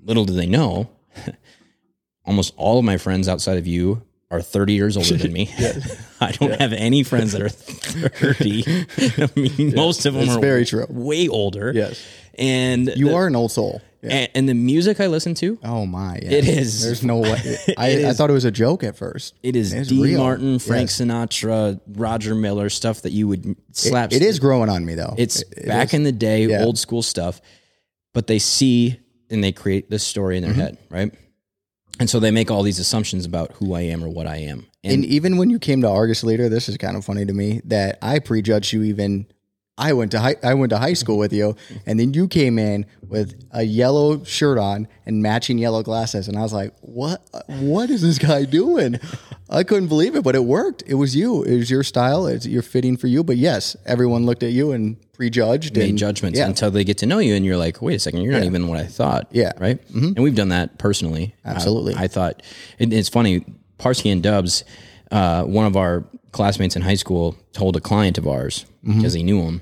little 0.03 0.25
do 0.25 0.35
they 0.35 0.47
know, 0.47 0.89
almost 2.25 2.55
all 2.57 2.79
of 2.79 2.85
my 2.85 2.97
friends 2.97 3.29
outside 3.29 3.59
of 3.59 3.67
you 3.67 4.03
are 4.31 4.43
30 4.43 4.73
years 4.73 4.97
older 4.97 5.17
than 5.17 5.33
me. 5.33 5.51
I 6.21 6.33
don't 6.33 6.59
have 6.61 6.73
any 6.73 7.03
friends 7.03 7.33
that 7.33 7.43
are 7.43 7.49
30. 7.49 8.65
I 9.23 9.31
mean, 9.39 9.75
most 9.75 10.07
of 10.07 10.15
them 10.15 10.25
It's 10.25 10.37
are 10.37 10.41
very 10.41 10.65
true. 10.65 10.87
way 10.89 11.29
older. 11.29 11.73
Yes. 11.75 12.05
And 12.39 12.89
you 12.97 13.09
the, 13.09 13.15
are 13.15 13.27
an 13.29 13.37
old 13.37 13.53
soul. 13.53 13.81
Yeah. 14.03 14.11
and, 14.13 14.31
and 14.35 14.49
the 14.49 14.55
music 14.55 15.01
I 15.01 15.07
listen 15.07 15.35
to, 15.37 15.59
Oh 15.65 15.87
my! 15.87 16.17
Yeah. 16.23 16.31
It 16.33 16.47
is. 16.49 16.83
There's 16.85 17.03
no 17.03 17.19
way. 17.19 17.57
I, 17.79 18.07
I 18.09 18.13
thought 18.13 18.29
it 18.29 18.35
was 18.35 18.45
a 18.45 18.51
joke 18.51 18.85
at 18.85 18.97
first. 18.97 19.35
it 19.43 19.57
is 19.57 19.73
It's 19.73 19.89
D. 19.89 20.01
real. 20.03 20.19
Martin, 20.21 20.59
Frank 20.59 20.91
Yes. 20.91 21.01
Sinatra, 21.01 21.81
Roger 21.89 22.35
Miller 22.35 22.69
stuff 22.69 23.03
that 23.03 23.13
you 23.13 23.27
would 23.27 23.57
slap. 23.73 24.13
It 24.13 24.23
is 24.23 24.39
growing 24.39 24.69
on 24.69 24.85
me 24.85 24.95
though. 24.95 25.15
It's 25.17 25.41
It- 25.43 25.55
it 25.57 25.67
back 25.67 25.89
is. 25.89 25.95
in 25.95 26.03
the 26.03 26.13
day, 26.13 26.45
Yeah. 26.47 26.65
old 26.65 26.79
school 26.79 27.03
stuff, 27.03 27.41
but 28.13 28.27
they 28.27 28.39
see 28.39 29.01
and 29.31 29.43
they 29.43 29.51
create 29.53 29.89
this 29.91 30.05
story 30.05 30.37
in 30.37 30.45
Mm-hmm. 30.45 30.53
their 30.59 30.67
head, 30.67 30.79
right? 30.91 31.15
And 31.99 32.11
so 32.11 32.21
they 32.21 32.31
make 32.31 32.51
all 32.51 32.63
these 32.63 32.79
assumptions 32.79 33.25
about 33.25 33.53
who 33.53 33.75
I 33.75 33.83
am 33.83 34.05
or 34.05 34.09
what 34.09 34.27
I 34.27 34.37
am. 34.37 34.67
And, 34.85 34.95
And 34.95 35.05
even 35.05 35.37
when 35.39 35.51
you 35.51 35.59
came 35.59 35.81
to 35.83 35.89
Argus 35.89 36.23
Leader, 36.23 36.49
this 36.49 36.69
is 36.69 36.77
kind 36.77 36.97
of 36.97 37.05
funny 37.05 37.25
to 37.25 37.33
me 37.33 37.63
that 37.65 37.99
I 38.03 38.19
prejudged 38.19 38.73
you 38.73 38.83
even 38.83 39.27
I 39.79 39.93
went 39.93 40.11
to 40.13 40.21
high, 40.21 40.37
I 40.43 40.55
went 40.55 40.71
to 40.71 40.79
high 40.79 40.95
school 40.95 41.19
with 41.19 41.33
you, 41.33 41.55
and 41.85 42.01
then 42.01 42.15
you 42.15 42.29
came 42.29 42.59
in 42.59 42.87
with 43.07 43.35
a 43.53 43.63
yellow 43.63 44.25
shirt 44.25 44.57
on 44.57 44.89
and 45.05 45.23
matching 45.23 45.59
yellow 45.59 45.83
glasses, 45.83 46.29
and 46.29 46.39
I 46.39 46.43
was 46.43 46.55
like, 46.55 46.73
"What? 46.81 47.29
What 47.47 47.91
is 47.91 48.01
this 48.01 48.19
guy 48.19 48.45
doing?" 48.45 48.99
I 49.49 49.63
couldn't 49.63 49.89
believe 49.89 50.17
it, 50.17 50.25
but 50.25 50.35
it 50.35 50.45
worked. 50.45 50.83
It 50.87 50.95
was 50.95 51.15
you. 51.15 51.43
It 51.43 51.57
was 51.57 51.71
your 51.71 51.83
style. 51.83 52.27
It's 52.27 52.47
you're 52.47 52.63
fitting 52.63 52.97
for 52.97 53.07
you. 53.07 53.23
But 53.23 53.37
yes, 53.37 53.77
everyone 53.85 54.25
looked 54.27 54.43
at 54.43 54.53
you 54.53 54.73
and 54.73 54.97
prejudged 55.13 55.77
made 55.77 55.91
and 55.91 55.99
judgments 55.99 56.39
Yeah, 56.39 56.47
until 56.47 56.71
they 56.71 56.85
get 56.85 56.99
to 56.99 57.07
know 57.07 57.19
you 57.19 57.35
and 57.35 57.45
you're 57.45 57.57
like, 57.57 57.81
wait 57.81 57.95
a 57.95 57.99
second, 57.99 58.23
you're 58.23 58.33
not 58.33 58.45
even 58.45 58.67
what 58.69 58.79
I 58.79 58.87
thought. 58.87 59.29
Yeah. 59.31 59.53
Mm-hmm. 59.53 59.63
Right. 59.63 59.91
And 59.91 60.19
we've 60.19 60.35
done 60.35 60.49
that 60.49 60.79
personally. 60.79 61.35
Absolutely. 61.45 61.95
I, 61.95 62.05
I 62.05 62.09
thought 62.09 62.43
it, 62.79 62.93
it's 62.93 63.09
funny. 63.09 63.45
Parrsky 63.79 64.11
and 64.11 64.23
Dubs, 64.23 64.65
uh, 65.13 65.45
one 65.45 65.67
of 65.67 65.77
our 65.77 66.05
classmates 66.37 66.77
in 66.77 66.83
high 66.83 66.99
school 67.05 67.37
told 67.53 67.77
a 67.77 67.81
client 67.81 68.19
of 68.19 68.27
ours 68.27 68.65
Mm-hmm. 68.85 68.99
because 68.99 69.15
he 69.15 69.25
knew 69.25 69.41
him. 69.43 69.61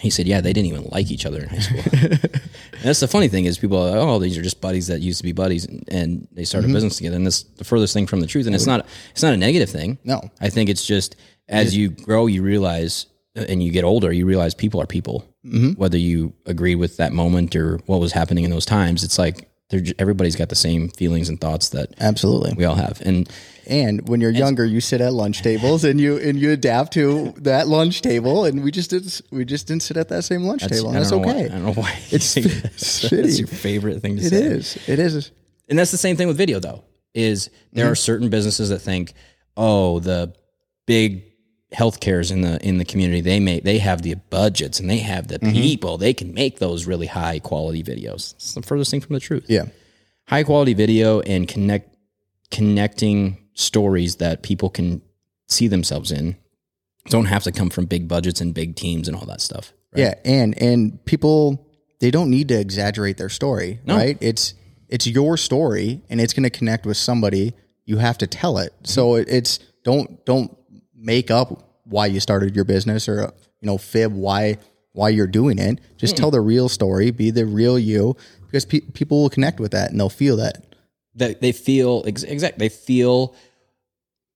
He 0.00 0.08
said, 0.08 0.26
"Yeah, 0.26 0.40
they 0.40 0.54
didn't 0.54 0.68
even 0.72 0.84
like 0.96 1.10
each 1.10 1.26
other 1.26 1.40
in 1.42 1.48
high 1.50 1.58
school." 1.58 1.82
and 1.92 2.82
that's 2.82 3.00
the 3.00 3.08
funny 3.16 3.28
thing 3.28 3.44
is 3.44 3.58
people 3.58 3.76
are 3.76 3.90
like, 3.90 3.98
"Oh, 4.08 4.18
these 4.18 4.38
are 4.38 4.42
just 4.42 4.60
buddies 4.62 4.86
that 4.86 5.00
used 5.02 5.18
to 5.18 5.24
be 5.24 5.32
buddies," 5.32 5.66
and, 5.66 5.84
and 5.88 6.26
they 6.32 6.44
started 6.44 6.68
Mm-hmm. 6.68 6.74
a 6.74 6.76
business 6.78 6.96
together. 6.96 7.16
And 7.16 7.26
that's 7.26 7.42
the 7.60 7.64
furthest 7.64 7.92
thing 7.92 8.06
from 8.06 8.20
the 8.20 8.26
truth. 8.26 8.46
And 8.46 8.54
it's 8.54 8.64
not 8.66 8.86
it's 9.10 9.22
not 9.22 9.34
a 9.34 9.36
negative 9.36 9.68
thing. 9.68 9.98
No. 10.04 10.18
I 10.40 10.48
think 10.48 10.70
it's 10.70 10.86
just 10.86 11.16
as 11.48 11.76
you 11.76 11.90
grow, 11.90 12.26
you 12.28 12.42
realize, 12.42 13.04
and 13.34 13.62
you 13.62 13.70
get 13.72 13.84
older, 13.84 14.10
you 14.10 14.24
realize 14.24 14.54
people 14.54 14.80
are 14.80 14.86
people. 14.86 15.26
Mm-hmm. 15.44 15.72
Whether 15.82 15.98
you 15.98 16.32
agree 16.46 16.76
with 16.76 16.96
that 16.96 17.12
moment 17.12 17.54
or 17.54 17.78
what 17.84 18.00
was 18.00 18.12
happening 18.12 18.44
in 18.44 18.50
those 18.50 18.64
times, 18.66 19.04
it's 19.04 19.18
like 19.18 19.49
they're 19.70 19.82
everybody's 19.98 20.36
got 20.36 20.48
the 20.48 20.54
same 20.56 20.88
feelings 20.90 21.28
and 21.28 21.40
thoughts 21.40 21.70
that 21.70 21.94
absolutely. 22.00 22.52
we 22.54 22.64
all 22.64 22.74
have. 22.74 23.00
And 23.04 23.28
And 23.66 24.08
when 24.08 24.20
you're 24.20 24.30
younger, 24.32 24.64
you 24.64 24.80
sit 24.80 25.00
at 25.00 25.12
lunch 25.12 25.42
tables 25.42 25.84
and 25.84 26.00
you 26.00 26.18
and 26.18 26.38
you 26.38 26.50
adapt 26.50 26.92
to 26.94 27.32
that 27.38 27.68
lunch 27.68 28.02
table. 28.02 28.44
And 28.44 28.62
we 28.64 28.70
just 28.72 28.90
didn't 28.90 29.20
we 29.30 29.44
just 29.44 29.66
didn't 29.68 29.82
sit 29.84 29.96
at 29.96 30.08
that 30.08 30.22
same 30.24 30.42
lunch 30.42 30.66
table. 30.66 30.88
And 30.88 30.96
that's 30.96 31.12
okay. 31.12 31.24
Why, 31.24 31.44
I 31.44 31.48
don't 31.48 31.64
know 31.64 31.72
why 31.72 31.98
It's 32.10 32.34
that's, 32.62 33.08
that's 33.10 33.38
your 33.38 33.46
favorite 33.48 34.00
thing 34.02 34.16
to 34.16 34.22
It 34.22 34.30
say. 34.30 34.42
is. 34.42 34.76
It 34.88 34.98
is. 34.98 35.30
And 35.68 35.78
that's 35.78 35.92
the 35.92 35.98
same 35.98 36.16
thing 36.16 36.26
with 36.28 36.36
video 36.36 36.58
though. 36.60 36.82
Is 37.14 37.48
there 37.72 37.84
Mm-hmm. 37.84 37.92
are 37.92 37.96
certain 37.96 38.28
businesses 38.28 38.68
that 38.70 38.80
think, 38.80 39.14
oh, 39.56 40.00
the 40.00 40.34
big 40.86 41.24
healthcares 41.72 42.30
in 42.32 42.40
the 42.40 42.58
in 42.66 42.78
the 42.78 42.84
community, 42.84 43.20
they 43.20 43.38
make 43.40 43.64
they 43.64 43.78
have 43.78 44.02
the 44.02 44.14
budgets 44.14 44.80
and 44.80 44.90
they 44.90 44.98
have 44.98 45.28
the 45.28 45.38
Mm-hmm. 45.38 45.52
people. 45.52 45.98
They 45.98 46.12
can 46.14 46.34
make 46.34 46.58
those 46.58 46.86
really 46.86 47.06
high 47.06 47.38
quality 47.38 47.82
videos. 47.82 48.34
It's 48.34 48.54
the 48.54 48.62
furthest 48.62 48.90
thing 48.90 49.00
from 49.00 49.14
the 49.14 49.20
truth. 49.20 49.46
Yeah. 49.48 49.66
High 50.28 50.42
quality 50.44 50.74
video 50.74 51.20
and 51.20 51.46
connect 51.48 51.96
connecting 52.50 53.36
stories 53.54 54.16
that 54.16 54.42
people 54.42 54.70
can 54.70 55.02
see 55.48 55.68
themselves 55.68 56.10
in 56.10 56.36
don't 57.06 57.26
have 57.26 57.42
to 57.44 57.52
come 57.52 57.70
from 57.70 57.86
big 57.86 58.06
budgets 58.08 58.40
and 58.40 58.52
big 58.54 58.76
teams 58.76 59.08
and 59.08 59.16
all 59.16 59.26
that 59.26 59.40
stuff. 59.40 59.72
right? 59.92 60.00
Yeah, 60.02 60.14
and 60.24 60.60
and 60.60 61.04
people 61.04 61.66
they 62.00 62.10
don't 62.10 62.30
need 62.30 62.48
to 62.48 62.58
exaggerate 62.58 63.16
their 63.18 63.28
story, 63.28 63.80
right? 63.86 64.16
It's 64.20 64.54
it's 64.88 65.06
your 65.06 65.36
story, 65.36 66.02
and 66.10 66.20
it's 66.20 66.32
going 66.32 66.42
to 66.42 66.50
connect 66.50 66.84
with 66.84 66.96
somebody. 66.96 67.52
You 67.84 67.98
have 67.98 68.18
to 68.18 68.26
tell 68.26 68.58
it. 68.58 68.72
So 68.84 69.14
it, 69.16 69.28
it's 69.28 69.58
don't 69.84 70.24
don't 70.26 70.56
make 71.00 71.30
up 71.30 71.80
why 71.84 72.06
you 72.06 72.20
started 72.20 72.54
your 72.54 72.64
business 72.64 73.08
or 73.08 73.32
you 73.60 73.66
know 73.66 73.78
fib 73.78 74.12
why 74.14 74.58
why 74.92 75.08
you're 75.08 75.26
doing 75.26 75.58
it. 75.58 75.78
Just 75.96 76.16
tell 76.16 76.30
the 76.30 76.40
real 76.40 76.68
story. 76.68 77.10
Be 77.10 77.30
the 77.30 77.46
real 77.46 77.78
you, 77.78 78.16
because 78.46 78.64
pe- 78.64 78.80
people 78.80 79.22
will 79.22 79.30
connect 79.30 79.60
with 79.60 79.70
that 79.72 79.90
and 79.90 79.98
they'll 80.00 80.08
feel 80.08 80.36
that. 80.36 80.64
that 81.14 81.40
they 81.40 81.52
feel 81.52 82.02
ex- 82.06 82.22
exact 82.24 82.58
they 82.58 82.68
feel 82.68 83.34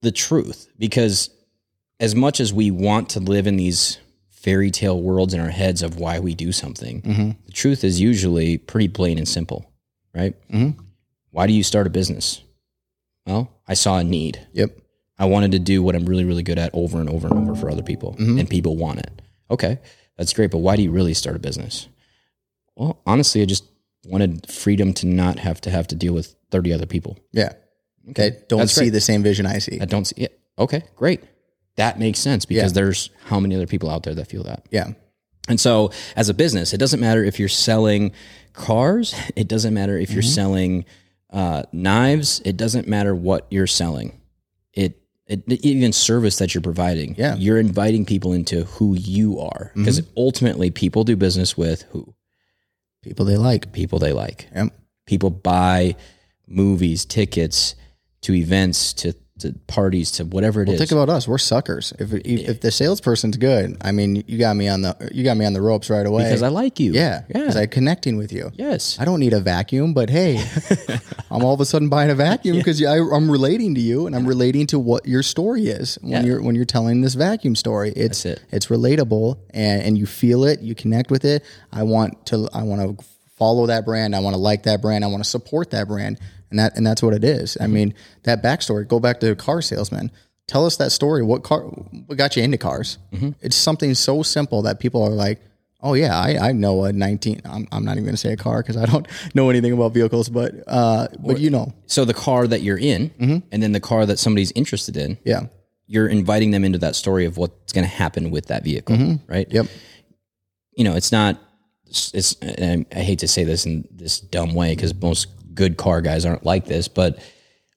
the 0.01 0.11
truth 0.11 0.67
because 0.77 1.29
as 1.99 2.13
much 2.15 2.39
as 2.39 2.53
we 2.53 2.69
want 2.71 3.09
to 3.09 3.19
live 3.19 3.47
in 3.47 3.55
these 3.57 3.97
fairy 4.29 4.69
tale 4.69 5.01
worlds 5.01 5.33
in 5.33 5.39
our 5.39 5.49
heads 5.49 5.81
of 5.81 5.97
why 5.97 6.19
we 6.19 6.35
do 6.35 6.51
something 6.51 7.01
the 7.45 7.51
truth 7.51 7.83
is 7.83 7.99
usually 7.99 8.57
pretty 8.57 8.87
plain 8.89 9.17
and 9.17 9.27
simple 9.27 9.71
right 10.13 10.35
Mhm. 10.51 10.75
why 11.31 11.47
do 11.47 11.53
you 11.53 11.63
start 11.63 11.87
a 11.87 11.89
business 11.89 12.41
well 13.25 13.49
i 13.67 13.73
saw 13.73 13.97
a 13.97 14.03
need 14.03 14.45
Yep. 14.53 14.77
I 15.19 15.25
wanted 15.25 15.51
to 15.51 15.59
do 15.59 15.81
what 15.83 15.95
i'm 15.95 16.05
really 16.05 16.25
really 16.25 16.43
good 16.43 16.57
at 16.59 16.69
over 16.73 16.99
and 16.99 17.09
over 17.09 17.27
and 17.27 17.37
over 17.37 17.55
for 17.55 17.69
other 17.69 17.83
people 17.83 18.15
and 18.19 18.49
people 18.49 18.75
want 18.75 18.99
it 18.99 19.21
okay 19.51 19.79
that's 20.17 20.33
great 20.33 20.51
but 20.51 20.59
why 20.59 20.75
do 20.75 20.81
you 20.83 20.91
really 20.91 21.13
start 21.13 21.35
a 21.35 21.39
business 21.39 21.87
well 22.75 23.01
honestly 23.05 23.41
i 23.41 23.45
just 23.45 23.63
wanted 24.05 24.49
freedom 24.51 24.93
to 24.93 25.07
not 25.07 25.39
have 25.39 25.59
to 25.61 25.69
have 25.69 25.87
to 25.87 25.95
deal 25.95 26.13
with 26.13 26.35
30 26.51 26.73
other 26.73 26.85
people 26.85 27.17
Yeah. 27.31 27.53
That 28.07 28.47
don't 28.49 28.59
That's 28.59 28.73
see 28.73 28.81
great. 28.81 28.89
the 28.91 29.01
same 29.01 29.23
vision 29.23 29.47
I 29.47 29.57
see. 29.57 29.79
I 29.81 29.85
don't 29.85 30.05
see 30.05 30.21
it. 30.25 30.39
Okay, 30.59 30.83
great. 30.95 31.23
That 31.75 31.97
makes 31.97 32.19
sense 32.19 32.45
because 32.45 32.71
Yeah. 32.71 32.75
there's 32.83 33.09
how 33.23 33.39
many 33.39 33.55
other 33.55 33.65
people 33.65 33.89
out 33.89 34.03
there 34.03 34.13
that 34.13 34.27
feel 34.27 34.43
that. 34.43 34.63
Yeah. 34.69 34.89
And 35.49 35.59
so, 35.59 35.89
as 36.15 36.29
a 36.29 36.35
business, 36.35 36.71
it 36.71 36.77
doesn't 36.77 36.99
matter 36.99 37.23
if 37.23 37.39
you're 37.39 37.49
selling 37.49 38.11
cars, 38.53 39.15
it 39.35 39.47
doesn't 39.47 39.73
matter 39.73 39.97
if 39.97 40.11
you're 40.11 40.21
Mm-hmm. 40.21 40.29
selling 40.29 40.85
uh, 41.31 41.63
knives, 41.71 42.41
it 42.45 42.57
doesn't 42.57 42.87
matter 42.87 43.15
what 43.15 43.47
you're 43.49 43.65
selling. 43.65 44.21
It, 44.73 45.01
it 45.27 45.43
even 45.47 45.91
service 45.91 46.37
that 46.37 46.53
you're 46.53 46.61
providing. 46.61 47.15
Yeah. 47.17 47.31
Mm-hmm. 47.31 47.41
You're 47.41 47.59
inviting 47.59 48.05
people 48.05 48.33
into 48.33 48.65
who 48.65 48.95
you 48.95 49.39
are 49.39 49.71
because 49.75 50.01
ultimately 50.15 50.69
people 50.69 51.03
do 51.03 51.15
business 51.15 51.57
with 51.57 51.83
who? 51.91 52.13
People 53.01 53.25
they 53.25 53.37
like. 53.37 53.71
People 53.71 53.99
they 53.99 54.13
like. 54.13 54.47
Yep. 54.55 54.73
People 55.05 55.29
buy 55.29 55.95
movies, 56.47 57.05
tickets 57.05 57.75
to 58.21 58.33
events, 58.33 58.93
to, 58.93 59.13
to 59.39 59.51
parties, 59.67 60.11
to 60.11 60.23
whatever 60.23 60.61
it 60.61 60.69
is. 60.69 60.77
Think 60.79 60.91
about 60.93 61.09
us. 61.09 61.27
We're 61.27 61.37
suckers. 61.37 61.91
If 61.99 62.13
if 62.13 62.61
the 62.61 62.71
salesperson's 62.71 63.35
good, 63.35 63.75
I 63.81 63.91
mean, 63.91 64.23
you 64.27 64.37
got 64.37 64.55
me 64.55 64.69
on 64.69 64.81
the 64.81 65.09
you 65.13 65.25
got 65.25 65.35
me 65.35 65.45
on 65.45 65.51
the 65.51 65.61
ropes 65.61 65.89
right 65.89 66.05
away. 66.05 66.23
because 66.23 66.41
I 66.41 66.47
like 66.47 66.79
you. 66.79 66.93
yeah, 66.93 67.23
Yeah. 67.27 67.39
because 67.39 67.57
I'm 67.57 67.67
connecting 67.67 68.15
with 68.15 68.31
you. 68.31 68.51
yes. 68.53 68.97
I 68.97 69.03
don't 69.03 69.19
need 69.19 69.33
a 69.33 69.41
vacuum, 69.41 69.93
but 69.93 70.09
hey, 70.09 70.41
I'm 71.29 71.43
all 71.43 71.53
of 71.53 71.59
a 71.59 71.65
sudden 71.65 71.89
buying 71.89 72.09
a 72.11 72.15
vacuum 72.15 72.55
because 72.55 72.81
I'm 72.81 73.29
relating 73.29 73.75
to 73.75 73.81
you 73.81 74.07
and 74.07 74.15
I'm 74.15 74.25
relating 74.25 74.67
to 74.67 74.79
what 74.79 75.05
your 75.05 75.21
story 75.23 75.67
is 75.67 75.97
when 76.01 76.11
Yeah. 76.11 76.23
you're 76.23 76.41
when 76.41 76.55
you're 76.55 76.63
telling 76.63 77.01
this 77.01 77.15
vacuum 77.15 77.55
story. 77.55 77.91
It's 77.93 78.25
it. 78.25 78.41
it's 78.51 78.67
relatable 78.67 79.39
and 79.49 79.81
and 79.81 79.97
you 79.97 80.05
feel 80.05 80.45
it, 80.45 80.61
you 80.61 80.75
connect 80.75 81.11
with 81.11 81.25
it. 81.25 81.43
I 81.73 81.83
want 81.83 82.25
to 82.27 82.47
I 82.53 82.63
want 82.63 82.97
to 82.99 83.05
follow 83.37 83.65
that 83.65 83.83
brand. 83.83 84.15
I 84.15 84.19
want 84.21 84.33
to 84.33 84.39
like 84.39 84.63
that 84.63 84.81
brand. 84.81 85.03
I 85.03 85.07
want 85.07 85.21
to 85.21 85.29
support 85.29 85.71
that 85.71 85.89
brand, 85.89 86.21
and 86.49 86.59
that 86.59 86.75
and 86.77 86.85
that's 86.85 87.01
what 87.03 87.13
it 87.13 87.23
is. 87.23 87.53
Mm-hmm. 87.53 87.63
I 87.63 87.67
mean, 87.67 87.93
that 88.23 88.43
backstory. 88.43 88.87
Go 88.87 88.99
back 88.99 89.19
to 89.21 89.35
car 89.35 89.61
salesman. 89.61 90.11
Tell 90.47 90.65
us 90.65 90.77
that 90.77 90.91
story. 90.91 91.23
What 91.23 91.43
car? 91.43 91.61
What 91.61 92.17
got 92.17 92.35
you 92.35 92.43
into 92.43 92.57
cars? 92.57 92.97
Mm-hmm. 93.13 93.31
It's 93.41 93.55
something 93.55 93.93
so 93.95 94.23
simple 94.23 94.61
that 94.63 94.79
people 94.79 95.03
are 95.03 95.09
like. 95.09 95.41
Oh 95.81 95.93
yeah, 95.93 96.17
I, 96.17 96.49
I 96.49 96.51
know 96.51 96.85
a 96.85 96.91
19. 96.93 97.41
I'm, 97.45 97.67
I'm 97.71 97.85
not 97.85 97.91
even 97.91 98.05
going 98.05 98.15
to 98.15 98.17
say 98.19 98.33
a 98.33 98.37
car 98.37 98.63
because 98.63 98.75
I 98.75 98.85
don't 98.87 99.07
know 99.35 99.51
anything 99.51 99.71
about 99.71 99.93
vehicles, 99.93 100.29
but 100.29 100.55
uh, 100.65 101.09
but 101.19 101.39
you 101.39 101.51
know, 101.51 101.73
So 101.85 102.05
the 102.05 102.13
car 102.13 102.47
that 102.47 102.63
you're 102.63 102.79
in, 102.79 103.09
Mm-hmm. 103.11 103.37
and 103.51 103.61
then 103.61 103.71
the 103.71 103.79
car 103.79 104.03
that 104.07 104.17
somebody's 104.17 104.51
interested 104.55 104.97
in, 104.97 105.19
yeah, 105.23 105.41
you're 105.85 106.07
inviting 106.07 106.49
them 106.49 106.63
into 106.63 106.79
that 106.79 106.95
story 106.95 107.25
of 107.25 107.37
what's 107.37 107.71
going 107.71 107.83
to 107.85 107.93
happen 107.93 108.31
with 108.31 108.47
that 108.47 108.63
vehicle, 108.63 108.95
right? 109.27 109.47
Mm-hmm. 109.47 109.55
yep, 109.55 109.67
You 110.75 110.85
know, 110.85 110.95
it's 110.95 111.11
not. 111.11 111.39
It's. 111.85 112.33
and 112.41 112.87
I 112.91 112.99
hate 113.01 113.19
to 113.19 113.27
say 113.27 113.43
this 113.43 113.67
in 113.67 113.87
this 113.91 114.19
dumb 114.19 114.55
way 114.55 114.73
because 114.75 114.91
most 114.95 115.27
good 115.55 115.77
car 115.77 116.01
guys 116.01 116.25
aren't 116.25 116.45
like 116.45 116.65
this, 116.65 116.87
but 116.87 117.17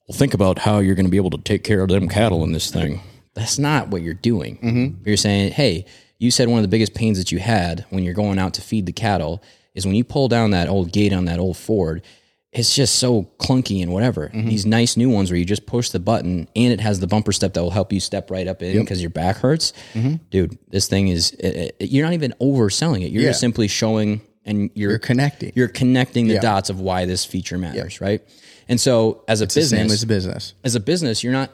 well, 0.08 0.16
think 0.16 0.34
about 0.34 0.58
how 0.58 0.78
you're 0.78 0.94
going 0.94 1.06
to 1.06 1.10
be 1.10 1.16
able 1.16 1.30
to 1.30 1.38
take 1.38 1.64
care 1.64 1.80
of 1.82 1.88
them 1.88 2.08
cattle 2.08 2.42
in 2.44 2.52
this 2.52 2.70
thing. 2.70 3.00
That's 3.34 3.58
not 3.58 3.88
what 3.88 4.02
you're 4.02 4.14
doing. 4.14 4.56
Mm-hmm. 4.58 5.04
You're 5.06 5.16
saying, 5.16 5.52
hey, 5.52 5.84
you 6.18 6.30
said 6.30 6.48
one 6.48 6.58
of 6.58 6.62
the 6.62 6.68
biggest 6.68 6.94
pains 6.94 7.18
that 7.18 7.30
you 7.30 7.38
had 7.38 7.86
when 7.90 8.02
you're 8.02 8.14
going 8.14 8.38
out 8.38 8.54
to 8.54 8.60
feed 8.60 8.86
the 8.86 8.92
cattle 8.92 9.42
is 9.74 9.86
when 9.86 9.94
you 9.94 10.02
pull 10.04 10.26
down 10.28 10.50
that 10.50 10.68
old 10.68 10.92
gate 10.92 11.12
on 11.12 11.26
that 11.26 11.38
old 11.38 11.56
Ford. 11.56 12.02
It's 12.50 12.74
just 12.74 12.96
so 12.96 13.24
clunky 13.38 13.82
and 13.82 13.92
whatever. 13.92 14.28
Mm-hmm. 14.30 14.48
These 14.48 14.64
nice 14.64 14.96
new 14.96 15.10
ones 15.10 15.30
where 15.30 15.38
you 15.38 15.44
just 15.44 15.66
push 15.66 15.90
the 15.90 16.00
button 16.00 16.48
and 16.56 16.72
it 16.72 16.80
has 16.80 16.98
the 16.98 17.06
bumper 17.06 17.30
step 17.30 17.52
that 17.52 17.62
will 17.62 17.70
help 17.70 17.92
you 17.92 18.00
step 18.00 18.30
right 18.30 18.48
up 18.48 18.62
in 18.62 18.80
because 18.80 19.02
your 19.02 19.10
back 19.10 19.36
hurts. 19.36 19.74
Mm-hmm. 19.92 20.14
Dude, 20.30 20.58
this 20.68 20.88
thing 20.88 21.08
is, 21.08 21.32
it, 21.32 21.76
it- 21.78 21.90
you're 21.90 22.06
not 22.06 22.14
even 22.14 22.32
overselling 22.40 23.02
it. 23.04 23.12
You're 23.12 23.22
just 23.22 23.40
simply 23.40 23.68
showing 23.68 24.22
and 24.48 24.70
you're, 24.74 24.90
you're 24.90 24.98
connecting. 24.98 25.52
you're 25.54 25.68
connecting 25.68 26.26
the 26.26 26.38
dots 26.40 26.70
of 26.70 26.80
why 26.80 27.04
this 27.04 27.24
feature 27.24 27.58
matters, 27.58 28.00
right? 28.00 28.22
And 28.68 28.80
so 28.80 29.22
as 29.28 29.40
a 29.40 29.48
same 29.48 29.62
business, 29.62 29.92
as 29.92 30.04
business. 30.04 30.54
as 30.64 30.74
a 30.74 30.80
business, 30.80 31.22
you're 31.22 31.32
not, 31.32 31.50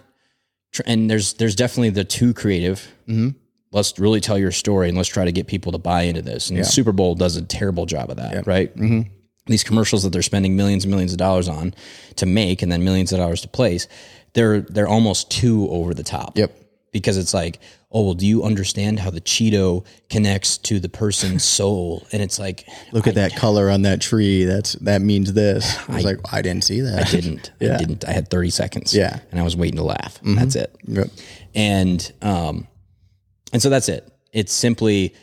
and 0.87 1.11
there's 1.11 1.35
there's 1.35 1.55
definitely 1.55 1.91
the 1.91 2.05
too 2.05 2.33
creative. 2.35 2.89
Mm-hmm. 3.09 3.31
Let's 3.73 3.99
really 3.99 4.21
tell 4.21 4.39
your 4.39 4.53
story 4.53 4.89
and 4.89 4.97
let's 4.97 5.09
try 5.09 5.25
to 5.25 5.33
get 5.33 5.47
people 5.49 5.73
to 5.73 5.79
buy 5.79 6.03
into 6.03 6.23
this. 6.23 6.49
And 6.49 6.59
the 6.59 6.65
Super 6.65 6.93
Bowl 6.93 7.17
does 7.17 7.37
a 7.37 7.43
terrible 7.43 7.87
job 7.87 8.09
of 8.11 8.17
that, 8.17 8.47
right? 8.47 8.75
Mm-hmm. 8.77 9.11
These 9.47 9.65
commercials 9.65 10.05
that 10.05 10.11
they're 10.11 10.23
spending 10.23 10.57
millions 10.57 10.85
and 10.85 10.91
millions 10.91 11.13
of 11.13 11.19
dollars 11.19 11.49
on 11.49 11.75
to 12.17 12.25
make, 12.25 12.63
and 12.63 12.71
then 12.73 12.85
millions 12.85 13.13
of 13.13 13.19
dollars 13.19 13.41
to 13.43 13.49
place, 13.49 13.89
they're 14.33 14.61
they're 14.61 14.89
almost 14.89 15.31
too 15.31 15.69
over 15.71 15.93
the 15.93 16.05
top. 16.05 16.39
Yep. 16.39 16.57
Because 16.93 17.17
it's 17.19 17.35
like, 17.35 17.59
oh 17.95 18.03
well, 18.03 18.15
do 18.15 18.27
you 18.27 18.43
understand 18.43 18.99
how 18.99 19.09
the 19.09 19.21
Cheeto 19.21 19.87
connects 20.11 20.59
to 20.59 20.81
the 20.81 20.89
person's 20.89 21.45
soul? 21.59 22.07
And 22.13 22.21
it's 22.21 22.39
like, 22.39 22.69
Look 22.93 23.07
at 23.07 23.15
that 23.15 23.37
color 23.37 23.71
on 23.71 23.83
that 23.83 24.01
tree. 24.01 24.45
That's 24.45 24.73
that 24.75 25.01
means 25.01 25.33
this. 25.33 25.79
I 25.89 25.95
was 25.95 26.05
like, 26.05 26.19
I 26.31 26.43
didn't 26.43 26.65
see 26.65 26.81
that. 26.81 27.07
I 27.07 27.11
didn't. 27.11 27.53
I 27.61 27.77
didn't. 27.79 28.05
I 28.07 28.13
had 28.13 28.29
30 28.29 28.51
seconds. 28.51 28.95
Yeah. 28.95 29.21
And 29.31 29.41
I 29.41 29.45
was 29.45 29.57
waiting 29.57 29.77
to 29.77 29.85
laugh. 29.85 30.19
That's 30.23 30.57
it. 30.57 30.77
Yep. 30.87 31.07
And 31.55 32.13
um 32.21 32.67
and 33.53 33.63
so 33.63 33.71
that's 33.71 33.89
it. 33.89 34.11
It's 34.33 34.53
simply 34.53 35.15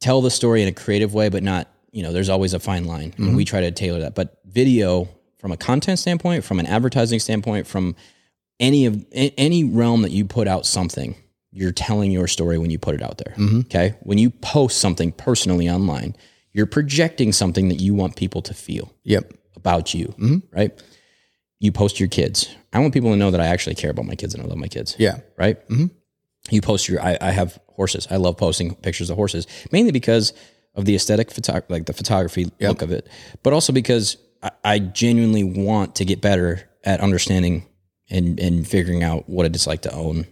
tell 0.00 0.22
the 0.22 0.30
story 0.30 0.62
in 0.62 0.68
a 0.68 0.72
creative 0.72 1.12
way, 1.12 1.28
but 1.28 1.42
not, 1.42 1.68
you 1.90 2.04
know, 2.04 2.12
there's 2.12 2.28
always 2.28 2.54
a 2.54 2.60
fine 2.60 2.84
line. 2.84 3.12
And 3.18 3.36
we 3.36 3.44
try 3.44 3.62
to 3.62 3.72
tailor 3.72 4.00
that. 4.00 4.14
But 4.14 4.38
video, 4.44 5.08
from 5.40 5.50
a 5.50 5.56
content 5.56 5.98
standpoint, 5.98 6.44
from 6.44 6.60
an 6.60 6.66
advertising 6.66 7.18
standpoint, 7.18 7.66
from 7.66 7.96
any 8.60 8.86
of 8.86 9.04
any 9.12 9.64
realm 9.64 10.02
that 10.02 10.12
you 10.12 10.24
put 10.24 10.46
out 10.46 10.64
something, 10.64 11.16
you're 11.58 11.72
telling 11.72 12.10
your 12.12 12.28
story 12.28 12.56
when 12.58 12.70
you 12.70 12.78
put 12.78 12.94
it 12.94 13.02
out 13.02 13.18
there. 13.18 13.34
Okay. 13.66 13.94
When 14.02 14.18
you 14.18 14.30
post 14.30 14.78
something 14.78 15.10
personally 15.12 15.68
online, 15.68 16.14
you're 16.52 16.66
projecting 16.66 17.32
something 17.32 17.68
that 17.68 17.80
you 17.80 17.94
want 17.94 18.16
people 18.16 18.42
to 18.42 18.54
feel 18.54 18.92
Yep. 19.04 19.32
about 19.56 19.92
you, 19.94 20.14
right? 20.52 20.72
You 21.60 21.72
post 21.72 21.98
your 21.98 22.08
kids. 22.08 22.48
I 22.72 22.78
want 22.78 22.94
people 22.94 23.10
to 23.10 23.16
know 23.16 23.30
that 23.32 23.40
I 23.40 23.46
actually 23.46 23.74
care 23.74 23.90
about 23.90 24.04
my 24.06 24.14
kids 24.14 24.34
and 24.34 24.42
I 24.42 24.46
love 24.46 24.58
my 24.58 24.68
kids 24.68 24.94
Yeah. 24.98 25.18
right? 25.36 25.56
Mm-hmm. 25.68 25.86
You 26.50 26.60
post 26.62 26.88
your. 26.88 27.02
I, 27.02 27.18
I 27.20 27.30
have 27.32 27.58
horses. 27.66 28.06
I 28.10 28.16
love 28.16 28.36
posting 28.38 28.74
pictures 28.76 29.10
of 29.10 29.16
horses, 29.16 29.46
mainly 29.72 29.90
because 29.92 30.32
of 30.74 30.84
the 30.86 30.94
aesthetic, 30.94 31.30
photo, 31.30 31.60
like 31.68 31.84
the 31.86 31.92
photography 31.92 32.46
look 32.60 32.80
of 32.82 32.90
it, 32.92 33.06
but 33.42 33.52
also 33.52 33.72
because 33.72 34.16
I, 34.42 34.50
I 34.64 34.78
genuinely 34.78 35.44
want 35.44 35.96
to 35.96 36.04
get 36.06 36.20
better 36.22 36.68
at 36.84 37.00
understanding 37.00 37.66
and 38.08 38.38
and 38.40 38.66
figuring 38.66 39.02
out 39.02 39.28
what 39.28 39.44
it's 39.44 39.66
like 39.66 39.82
to 39.82 39.92
own 39.92 40.26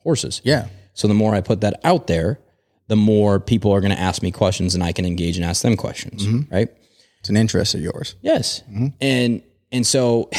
horses. 0.00 0.40
Yeah. 0.44 0.68
So 0.94 1.08
the 1.08 1.14
more 1.14 1.34
I 1.34 1.40
put 1.40 1.60
that 1.60 1.80
out 1.84 2.06
there, 2.06 2.40
the 2.88 2.96
more 2.96 3.38
people 3.38 3.72
are 3.72 3.80
going 3.80 3.92
to 3.92 4.00
ask 4.00 4.22
me 4.22 4.30
questions, 4.30 4.74
and 4.74 4.82
I 4.82 4.92
can 4.92 5.04
engage 5.04 5.36
and 5.36 5.44
ask 5.44 5.62
them 5.62 5.76
questions, 5.76 6.26
mm-hmm. 6.26 6.52
right? 6.52 6.68
It's 7.20 7.28
an 7.28 7.36
interest 7.36 7.74
of 7.74 7.80
yours. 7.80 8.16
Yes. 8.22 8.62
Mm-hmm. 8.62 8.86
And 9.00 9.42
and 9.70 9.86
so 9.86 10.30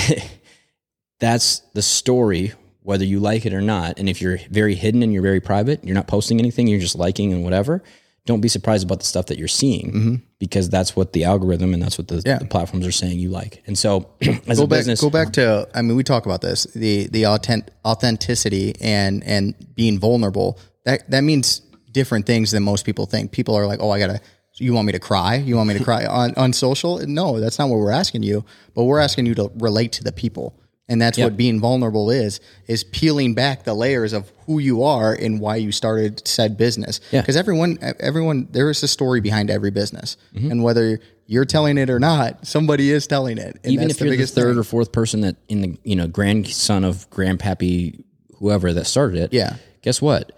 that's 1.20 1.60
the 1.74 1.82
story, 1.82 2.54
whether 2.82 3.06
you 3.06 3.20
like 3.20 3.46
it 3.46 3.54
or 3.54 3.62
not. 3.62 4.00
And 4.00 4.10
if 4.10 4.22
you're 4.22 4.40
very 4.50 4.76
hidden 4.76 5.04
and 5.04 5.14
you're 5.14 5.22
very 5.22 5.40
private, 5.40 5.84
you're 5.84 5.96
not 5.96 6.08
posting 6.08 6.40
anything, 6.40 6.68
you're 6.68 6.80
just 6.80 6.96
liking 6.96 7.32
and 7.34 7.44
whatever. 7.44 7.84
Don't 8.30 8.42
be 8.42 8.48
surprised 8.48 8.86
about 8.86 9.00
the 9.00 9.08
stuff 9.08 9.26
that 9.26 9.40
you're 9.40 9.48
seeing 9.48 9.88
mm-hmm. 9.88 10.16
because 10.38 10.70
that's 10.70 10.96
what 10.96 11.14
the 11.14 11.24
algorithm 11.24 11.74
and 11.74 11.82
that's 11.82 11.98
what 11.98 12.08
the, 12.10 12.22
Yeah. 12.24 12.38
the 12.38 12.46
platforms 12.46 12.86
are 12.86 12.92
saying 12.92 13.18
you 13.18 13.30
like. 13.30 13.64
And 13.66 13.76
so, 13.76 14.08
as 14.48 14.60
go 14.60 14.66
a 14.66 14.68
back, 14.68 14.80
business, 14.80 15.02
go 15.02 15.10
back 15.10 15.34
to 15.34 15.68
I 15.74 15.82
mean 15.82 15.98
we 15.98 16.04
talk 16.04 16.28
about 16.28 16.42
this 16.42 16.66
the 16.76 17.08
the 17.08 17.26
authentic, 17.26 17.74
authenticity 17.84 18.76
and 18.82 19.24
and 19.24 19.56
being 19.74 19.98
vulnerable. 20.00 20.60
That 20.86 21.10
that 21.10 21.22
means 21.22 21.64
different 21.92 22.28
things 22.28 22.52
than 22.52 22.62
most 22.62 22.86
people 22.86 23.08
think. 23.08 23.32
People 23.32 23.56
are 23.56 23.66
like 23.66 23.80
oh 23.82 23.90
I 23.90 23.98
gotta 23.98 24.22
you 24.62 24.74
want 24.74 24.86
me 24.86 24.92
to 24.92 25.00
cry? 25.00 25.36
You 25.36 25.56
want 25.56 25.70
me 25.70 25.78
to 25.80 25.84
cry 25.84 26.06
on 26.22 26.36
on 26.36 26.54
social? 26.54 27.00
No 27.08 27.40
that's 27.40 27.58
not 27.58 27.70
what 27.70 27.80
we're 27.80 27.98
asking 28.04 28.22
you 28.22 28.46
but 28.76 28.84
we're 28.84 29.00
asking 29.00 29.26
you 29.26 29.34
to 29.42 29.52
relate 29.56 29.92
to 29.94 30.04
the 30.04 30.12
people 30.12 30.54
and 30.90 31.02
that's 31.02 31.18
what 31.18 31.38
being 31.38 31.60
vulnerable 31.62 32.10
is 32.10 32.42
is 32.68 32.84
peeling 32.84 33.34
back 33.36 33.64
the 33.64 33.74
layers 33.74 34.12
of 34.12 34.30
who 34.48 34.60
you 34.60 34.84
are 34.84 35.14
and 35.14 35.40
why 35.40 35.56
you 35.56 35.72
started 35.72 36.28
said 36.28 36.58
business 36.58 37.00
Yeah. 37.12 37.22
because 37.22 37.38
everyone 37.38 37.78
everyone 38.00 38.48
there 38.52 38.70
is 38.70 38.84
a 38.84 38.88
story 38.88 39.22
behind 39.22 39.50
every 39.50 39.72
business 39.72 40.18
mm-hmm. 40.36 40.52
and 40.52 40.64
whether 40.64 41.00
you're 41.28 41.46
telling 41.46 41.78
it 41.78 41.90
or 41.90 42.00
not 42.00 42.46
somebody 42.46 42.92
is 42.92 43.08
telling 43.08 43.38
it 43.38 43.58
and 43.64 43.72
even 43.74 43.88
that's 43.88 44.02
if 44.02 44.06
you're 44.08 44.18
the 44.18 44.26
third 44.26 44.52
thing. 44.54 44.60
or 44.60 44.64
fourth 44.64 44.92
person 44.92 45.22
that 45.22 45.36
in 45.48 45.62
the 45.62 45.78
you 45.84 45.96
know 45.96 46.08
grandson 46.08 46.84
of 46.84 47.08
grandpappy 47.12 48.04
whoever 48.40 48.74
that 48.74 48.86
started 48.86 49.20
it 49.24 49.34
Yeah. 49.34 49.56
guess 49.82 50.02
what 50.02 50.32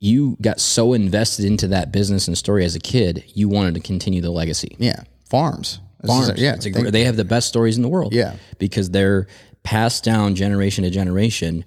you 0.00 0.36
got 0.42 0.60
so 0.60 0.92
invested 0.92 1.44
into 1.46 1.68
that 1.68 1.92
business 1.92 2.26
and 2.28 2.36
story 2.36 2.64
as 2.64 2.74
a 2.74 2.80
kid 2.80 3.24
you 3.34 3.48
wanted 3.48 3.74
to 3.74 3.80
continue 3.80 4.20
the 4.20 4.30
legacy 4.30 4.76
Yeah, 4.78 5.04
farms. 5.30 5.78
Is- 6.02 6.10
farms 6.10 6.38
yeah, 6.40 6.54
It's 6.54 6.66
a 6.66 6.70
they- 6.70 6.90
they 6.90 7.04
have 7.04 7.16
the 7.16 7.24
best 7.24 7.48
stories 7.48 7.76
in 7.76 7.82
the 7.82 7.88
world 7.88 8.12
Yeah. 8.12 8.34
because 8.58 8.90
they're 8.90 9.26
passed 9.64 10.04
down 10.04 10.34
generation 10.36 10.84
to 10.84 10.90
generation 10.90 11.64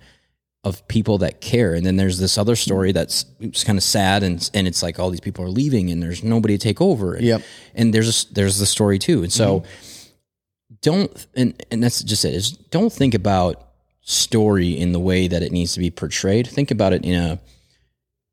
of 0.63 0.87
people 0.87 1.17
that 1.19 1.41
care. 1.41 1.73
And 1.73 1.85
then 1.85 1.95
there's 1.95 2.19
this 2.19 2.37
other 2.37 2.55
story 2.55 2.91
that's 2.91 3.25
kind 3.63 3.77
of 3.77 3.83
sad 3.83 4.23
and 4.23 4.49
and 4.53 4.67
it's 4.67 4.83
like 4.83 4.99
all 4.99 5.09
these 5.09 5.19
people 5.19 5.43
are 5.43 5.49
leaving 5.49 5.89
and 5.89 6.01
there's 6.01 6.23
nobody 6.23 6.57
to 6.57 6.63
take 6.63 6.81
over. 6.81 7.15
And, 7.15 7.25
Yep. 7.25 7.41
and 7.75 7.93
there's 7.93 8.25
a, 8.25 8.33
there's 8.33 8.59
the 8.59 8.65
story 8.65 8.99
too. 8.99 9.23
And 9.23 9.31
so 9.31 9.61
mm-hmm. 9.61 10.75
don't 10.81 11.27
and 11.35 11.63
and 11.71 11.83
that's 11.83 12.03
just 12.03 12.25
it. 12.25 12.33
Is 12.33 12.51
don't 12.51 12.91
think 12.91 13.13
about 13.13 13.63
story 14.01 14.77
in 14.77 14.91
the 14.91 14.99
way 14.99 15.27
that 15.27 15.41
it 15.41 15.51
needs 15.51 15.73
to 15.73 15.79
be 15.79 15.89
portrayed. 15.89 16.47
Think 16.47 16.71
about 16.71 16.93
it 16.93 17.03
in 17.03 17.13
a 17.13 17.39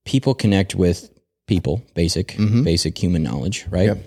people 0.04 0.34
connect 0.34 0.74
with 0.74 1.10
people 1.46 1.82
basic 1.94 2.28
mm-hmm. 2.28 2.62
basic 2.62 2.96
human 2.98 3.22
knowledge 3.22 3.66
right? 3.70 3.86
Yep. 3.86 3.98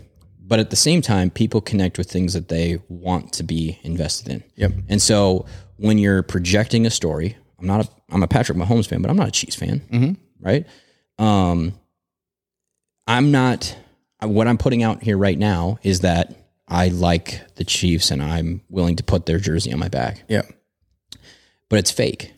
But 0.49 0.59
at 0.59 0.69
the 0.69 0.75
same 0.77 1.01
time 1.01 1.29
people 1.29 1.59
connect 1.61 1.97
with 1.97 2.09
things 2.09 2.33
that 2.33 2.47
they 2.47 2.79
want 2.87 3.33
to 3.33 3.43
be 3.43 3.79
invested 3.83 4.31
in 4.31 4.43
Yep. 4.55 4.71
and 4.89 5.01
so 5.01 5.45
when 5.77 5.97
you're 5.97 6.23
projecting 6.23 6.85
a 6.85 6.89
story 6.89 7.35
i'm 7.59 7.67
not 7.67 7.85
a 7.85 7.89
i'm 8.11 8.23
a 8.23 8.27
patrick 8.27 8.57
mahomes 8.57 8.87
fan 8.87 9.01
but 9.01 9.09
i'm 9.11 9.17
not 9.17 9.27
a 9.27 9.31
chiefs 9.31 9.55
fan 9.55 10.17
right 10.39 10.65
um 11.19 11.73
i'm 13.07 13.31
not 13.31 13.75
what 14.21 14.47
i'm 14.47 14.57
putting 14.57 14.83
out 14.83 15.03
here 15.03 15.17
right 15.17 15.37
now 15.37 15.77
is 15.83 15.99
that 16.01 16.33
i 16.67 16.87
like 16.87 17.41
the 17.55 17.63
chiefs 17.63 18.11
and 18.11 18.21
i'm 18.23 18.61
willing 18.69 18.95
to 18.95 19.03
put 19.03 19.25
their 19.25 19.39
jersey 19.39 19.71
on 19.73 19.79
my 19.79 19.89
back 19.89 20.23
Yeah. 20.27 20.43
but 21.69 21.79
it's 21.79 21.91
fake. 21.91 22.33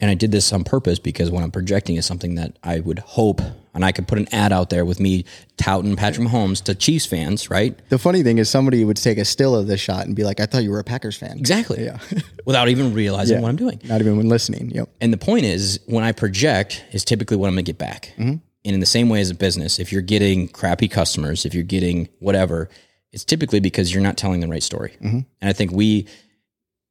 And 0.00 0.10
I 0.10 0.14
did 0.14 0.32
this 0.32 0.52
on 0.52 0.64
purpose 0.64 0.98
because 0.98 1.30
what 1.30 1.44
I'm 1.44 1.52
projecting 1.52 1.96
is 1.96 2.04
something 2.04 2.34
that 2.34 2.58
I 2.64 2.80
would 2.80 2.98
hope, 2.98 3.40
and 3.74 3.84
I 3.84 3.92
could 3.92 4.08
put 4.08 4.18
an 4.18 4.26
ad 4.32 4.52
out 4.52 4.68
there 4.68 4.84
with 4.84 4.98
me 4.98 5.24
touting 5.56 5.94
Patrick 5.94 6.26
Mahomes 6.26 6.62
to 6.64 6.74
Chiefs 6.74 7.06
fans, 7.06 7.48
right? 7.48 7.78
The 7.90 7.98
funny 7.98 8.24
thing 8.24 8.38
is, 8.38 8.50
somebody 8.50 8.84
would 8.84 8.96
take 8.96 9.18
a 9.18 9.24
still 9.24 9.54
of 9.54 9.68
this 9.68 9.80
shot 9.80 10.06
and 10.06 10.16
be 10.16 10.24
like, 10.24 10.40
"I 10.40 10.46
thought 10.46 10.64
you 10.64 10.72
were 10.72 10.80
a 10.80 10.84
Packers 10.84 11.16
fan." 11.16 11.38
Exactly. 11.38 11.84
Yeah. 11.84 11.98
Without 12.44 12.68
even 12.68 12.92
realizing 12.92 13.40
what 13.40 13.48
I'm 13.48 13.56
doing. 13.56 13.80
Not 13.84 14.00
even 14.00 14.16
when 14.16 14.28
listening. 14.28 14.70
Yep. 14.70 14.88
And 15.00 15.12
the 15.12 15.16
point 15.16 15.44
is, 15.44 15.78
when 15.86 16.02
I 16.02 16.10
project, 16.10 16.84
is 16.92 17.04
typically 17.04 17.36
what 17.36 17.46
I'm 17.46 17.54
going 17.54 17.64
to 17.64 17.68
get 17.68 17.78
back. 17.78 18.12
Mm-hmm. 18.18 18.36
And 18.66 18.74
in 18.74 18.80
the 18.80 18.86
same 18.86 19.08
way 19.08 19.20
as 19.20 19.30
a 19.30 19.34
business, 19.34 19.78
if 19.78 19.92
you're 19.92 20.02
getting 20.02 20.48
crappy 20.48 20.88
customers, 20.88 21.44
if 21.44 21.54
you're 21.54 21.62
getting 21.62 22.08
whatever, 22.18 22.68
it's 23.12 23.24
typically 23.24 23.60
because 23.60 23.94
you're 23.94 24.02
not 24.02 24.16
telling 24.16 24.40
the 24.40 24.48
right 24.48 24.62
story. 24.62 24.96
Mm-hmm. 25.00 25.20
And 25.40 25.48
I 25.50 25.52
think 25.52 25.70
we 25.70 26.08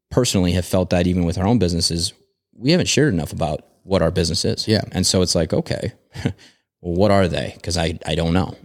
personally 0.09 0.51
have 0.53 0.65
felt 0.65 0.91
that 0.91 1.07
even 1.07 1.25
with 1.25 1.37
our 1.37 1.45
own 1.45 1.57
businesses, 1.59 2.13
we 2.55 2.71
haven't 2.71 2.87
shared 2.87 3.13
enough 3.13 3.31
about 3.31 3.65
what 3.83 4.01
our 4.01 4.11
business 4.11 4.45
is. 4.45 4.67
Yeah. 4.67 4.81
And 4.91 5.05
so 5.05 5.21
it's 5.21 5.35
like, 5.35 5.53
okay, 5.53 5.93
well, 6.23 6.33
what 6.81 7.11
are 7.11 7.27
they? 7.27 7.53
Because 7.55 7.77
I, 7.77 7.99
I 8.05 8.15
don't 8.15 8.33
know. 8.33 8.55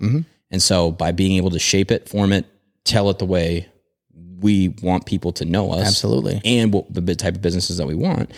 And 0.51 0.63
so 0.63 0.91
by 0.91 1.13
being 1.13 1.37
able 1.37 1.51
to 1.51 1.59
shape 1.59 1.91
it, 1.91 2.09
form 2.09 2.33
it, 2.33 2.47
tell 2.85 3.11
it 3.11 3.19
the 3.19 3.27
way 3.27 3.69
we 4.41 4.69
want 4.83 5.05
people 5.05 5.33
to 5.33 5.45
know 5.45 5.73
us, 5.73 5.87
Absolutely. 5.87 6.41
and 6.45 6.73
what 6.73 6.87
the 6.93 7.15
type 7.15 7.35
of 7.35 7.43
businesses 7.43 7.77
that 7.79 7.87
we 7.87 7.95
want, 7.95 8.31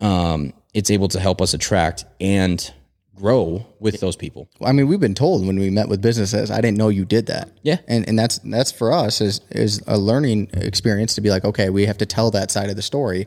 um, 0.00 0.52
it's 0.72 0.90
able 0.90 1.08
to 1.08 1.20
help 1.20 1.40
us 1.40 1.54
attract 1.54 2.04
and 2.20 2.72
grow 3.14 3.64
with 3.78 4.00
those 4.00 4.16
people. 4.16 4.48
Well, 4.58 4.68
I 4.68 4.72
mean, 4.72 4.88
we've 4.88 5.00
been 5.00 5.14
told 5.14 5.46
when 5.46 5.58
we 5.58 5.70
met 5.70 5.88
with 5.88 6.02
businesses, 6.02 6.50
I 6.50 6.60
didn't 6.60 6.78
know 6.78 6.88
you 6.88 7.04
did 7.04 7.26
that. 7.26 7.50
Yeah. 7.62 7.78
And 7.86 8.08
and 8.08 8.18
that's 8.18 8.38
that's 8.38 8.72
for 8.72 8.92
us 8.92 9.20
is 9.20 9.40
is 9.50 9.80
a 9.86 9.96
learning 9.96 10.50
experience 10.54 11.14
to 11.14 11.20
be 11.20 11.30
like, 11.30 11.44
okay, 11.44 11.70
we 11.70 11.86
have 11.86 11.98
to 11.98 12.06
tell 12.06 12.30
that 12.32 12.50
side 12.50 12.70
of 12.70 12.76
the 12.76 12.82
story 12.82 13.26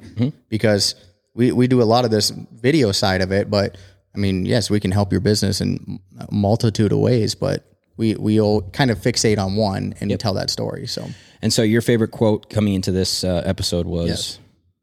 because 0.50 0.96
we 1.38 1.52
we 1.54 1.68
do 1.68 1.82
a 1.82 1.88
lot 1.94 2.04
of 2.04 2.12
this 2.12 2.30
video 2.32 2.92
side 2.92 3.22
of 3.22 3.32
it, 3.32 3.50
but 3.50 3.78
I 4.16 4.18
mean, 4.18 4.46
yes, 4.46 4.70
we 4.70 4.80
can 4.80 4.92
help 4.92 5.12
your 5.12 5.22
business 5.22 5.62
in 5.62 6.00
a 6.20 6.28
multitude 6.34 6.92
of 6.92 7.00
ways, 7.00 7.36
but 7.36 7.64
we 7.96 8.16
we 8.16 8.42
all 8.42 8.62
kind 8.72 8.92
of 8.92 8.98
fixate 9.00 9.38
on 9.38 9.56
one 9.56 9.94
and 10.02 10.20
tell 10.20 10.34
that 10.34 10.50
story. 10.50 10.88
So 10.88 11.08
And 11.42 11.54
so, 11.54 11.62
your 11.62 11.82
favorite 11.82 12.12
quote 12.12 12.50
coming 12.50 12.74
into 12.74 12.92
this 12.92 13.24
uh, 13.24 13.44
episode 13.46 13.86
was, 13.86 14.08
Yes. 14.10 14.40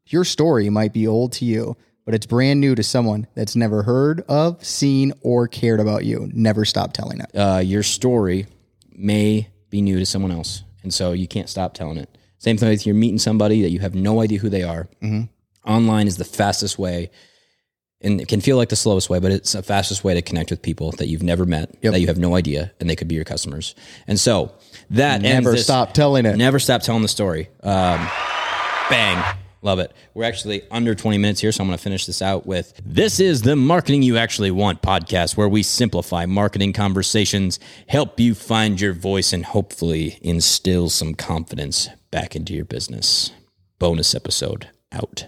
your 0.07 0.23
story 0.23 0.69
might 0.69 0.93
be 0.93 1.05
old 1.07 1.33
to 1.33 1.45
you, 1.45 1.75
but 2.05 2.13
it's 2.15 2.25
brand 2.25 2.61
new 2.61 2.75
to 2.75 2.83
someone 2.83 3.27
that's 3.35 3.55
never 3.55 3.83
heard 3.83 4.21
of, 4.29 4.63
seen, 4.63 5.11
or 5.21 5.47
cared 5.49 5.79
about 5.81 6.05
you. 6.05 6.29
Never 6.33 6.63
stop 6.65 6.93
telling 6.93 7.19
it. 7.19 7.29
uh, 7.37 7.61
"Your 7.63 7.83
story 7.83 8.47
may 8.97 9.49
be 9.69 9.81
new 9.81 9.99
to 9.99 10.05
someone 10.05 10.31
else, 10.31 10.63
and 10.83 10.93
so 10.93 11.11
you 11.11 11.27
can't 11.27 11.49
stop 11.49 11.73
telling 11.73 11.97
it." 11.97 12.09
Same 12.37 12.57
thing 12.57 12.69
with 12.69 12.85
you're 12.85 12.95
meeting 12.95 13.17
somebody 13.19 13.61
that 13.63 13.71
you 13.71 13.79
have 13.79 13.95
no 13.95 14.21
idea 14.21 14.39
who 14.39 14.49
they 14.49 14.63
are. 14.63 14.87
Online 15.65 16.07
is 16.07 16.17
the 16.17 16.25
fastest 16.25 16.77
way, 16.77 17.09
and 18.01 18.21
it 18.21 18.27
can 18.27 18.41
feel 18.41 18.57
like 18.57 18.69
the 18.69 18.75
slowest 18.75 19.09
way, 19.09 19.19
but 19.19 19.31
it's 19.31 19.53
the 19.53 19.63
fastest 19.63 20.03
way 20.03 20.13
to 20.13 20.21
connect 20.21 20.51
with 20.51 20.61
people 20.61 20.91
that 20.93 21.07
you've 21.07 21.23
never 21.23 21.45
met, 21.45 21.81
that 21.81 21.99
you 22.01 22.07
have 22.07 22.17
no 22.19 22.35
idea, 22.35 22.71
and 22.79 22.89
they 22.89 22.95
could 22.95 23.07
be 23.07 23.15
your 23.15 23.23
customers. 23.23 23.73
And 24.07 24.19
so 24.19 24.53
that 24.91 25.21
Never 25.21 25.51
this- 25.51 25.63
stop 25.63 25.93
telling 25.93 26.25
it. 26.25 26.37
Never 26.37 26.59
stop 26.59 26.81
telling 26.81 27.01
the 27.01 27.07
story. 27.07 27.49
Um, 27.63 28.07
bang. 28.89 29.37
Love 29.61 29.79
it. 29.79 29.91
We're 30.13 30.25
actually 30.25 30.61
under 30.69 30.93
20 30.93 31.17
minutes 31.17 31.41
here, 31.41 31.51
so 31.51 31.63
I'm 31.63 31.67
going 31.67 31.75
to 31.75 31.83
finish 31.83 32.05
this 32.05 32.21
out 32.21 32.45
with 32.45 32.79
This 32.85 33.19
is 33.19 33.41
the 33.41 33.55
Marketing 33.55 34.03
You 34.03 34.15
Actually 34.15 34.51
Want 34.51 34.83
podcast, 34.83 35.37
where 35.37 35.49
we 35.49 35.63
simplify 35.63 36.27
marketing 36.27 36.71
conversations, 36.71 37.59
help 37.87 38.19
you 38.19 38.35
find 38.35 38.79
your 38.79 38.93
voice, 38.93 39.33
and 39.33 39.43
hopefully 39.43 40.19
instill 40.21 40.91
some 40.91 41.15
confidence 41.15 41.89
back 42.11 42.35
into 42.35 42.53
your 42.53 42.65
business. 42.65 43.31
Bonus 43.79 44.13
episode 44.13 44.69
out. 44.91 45.25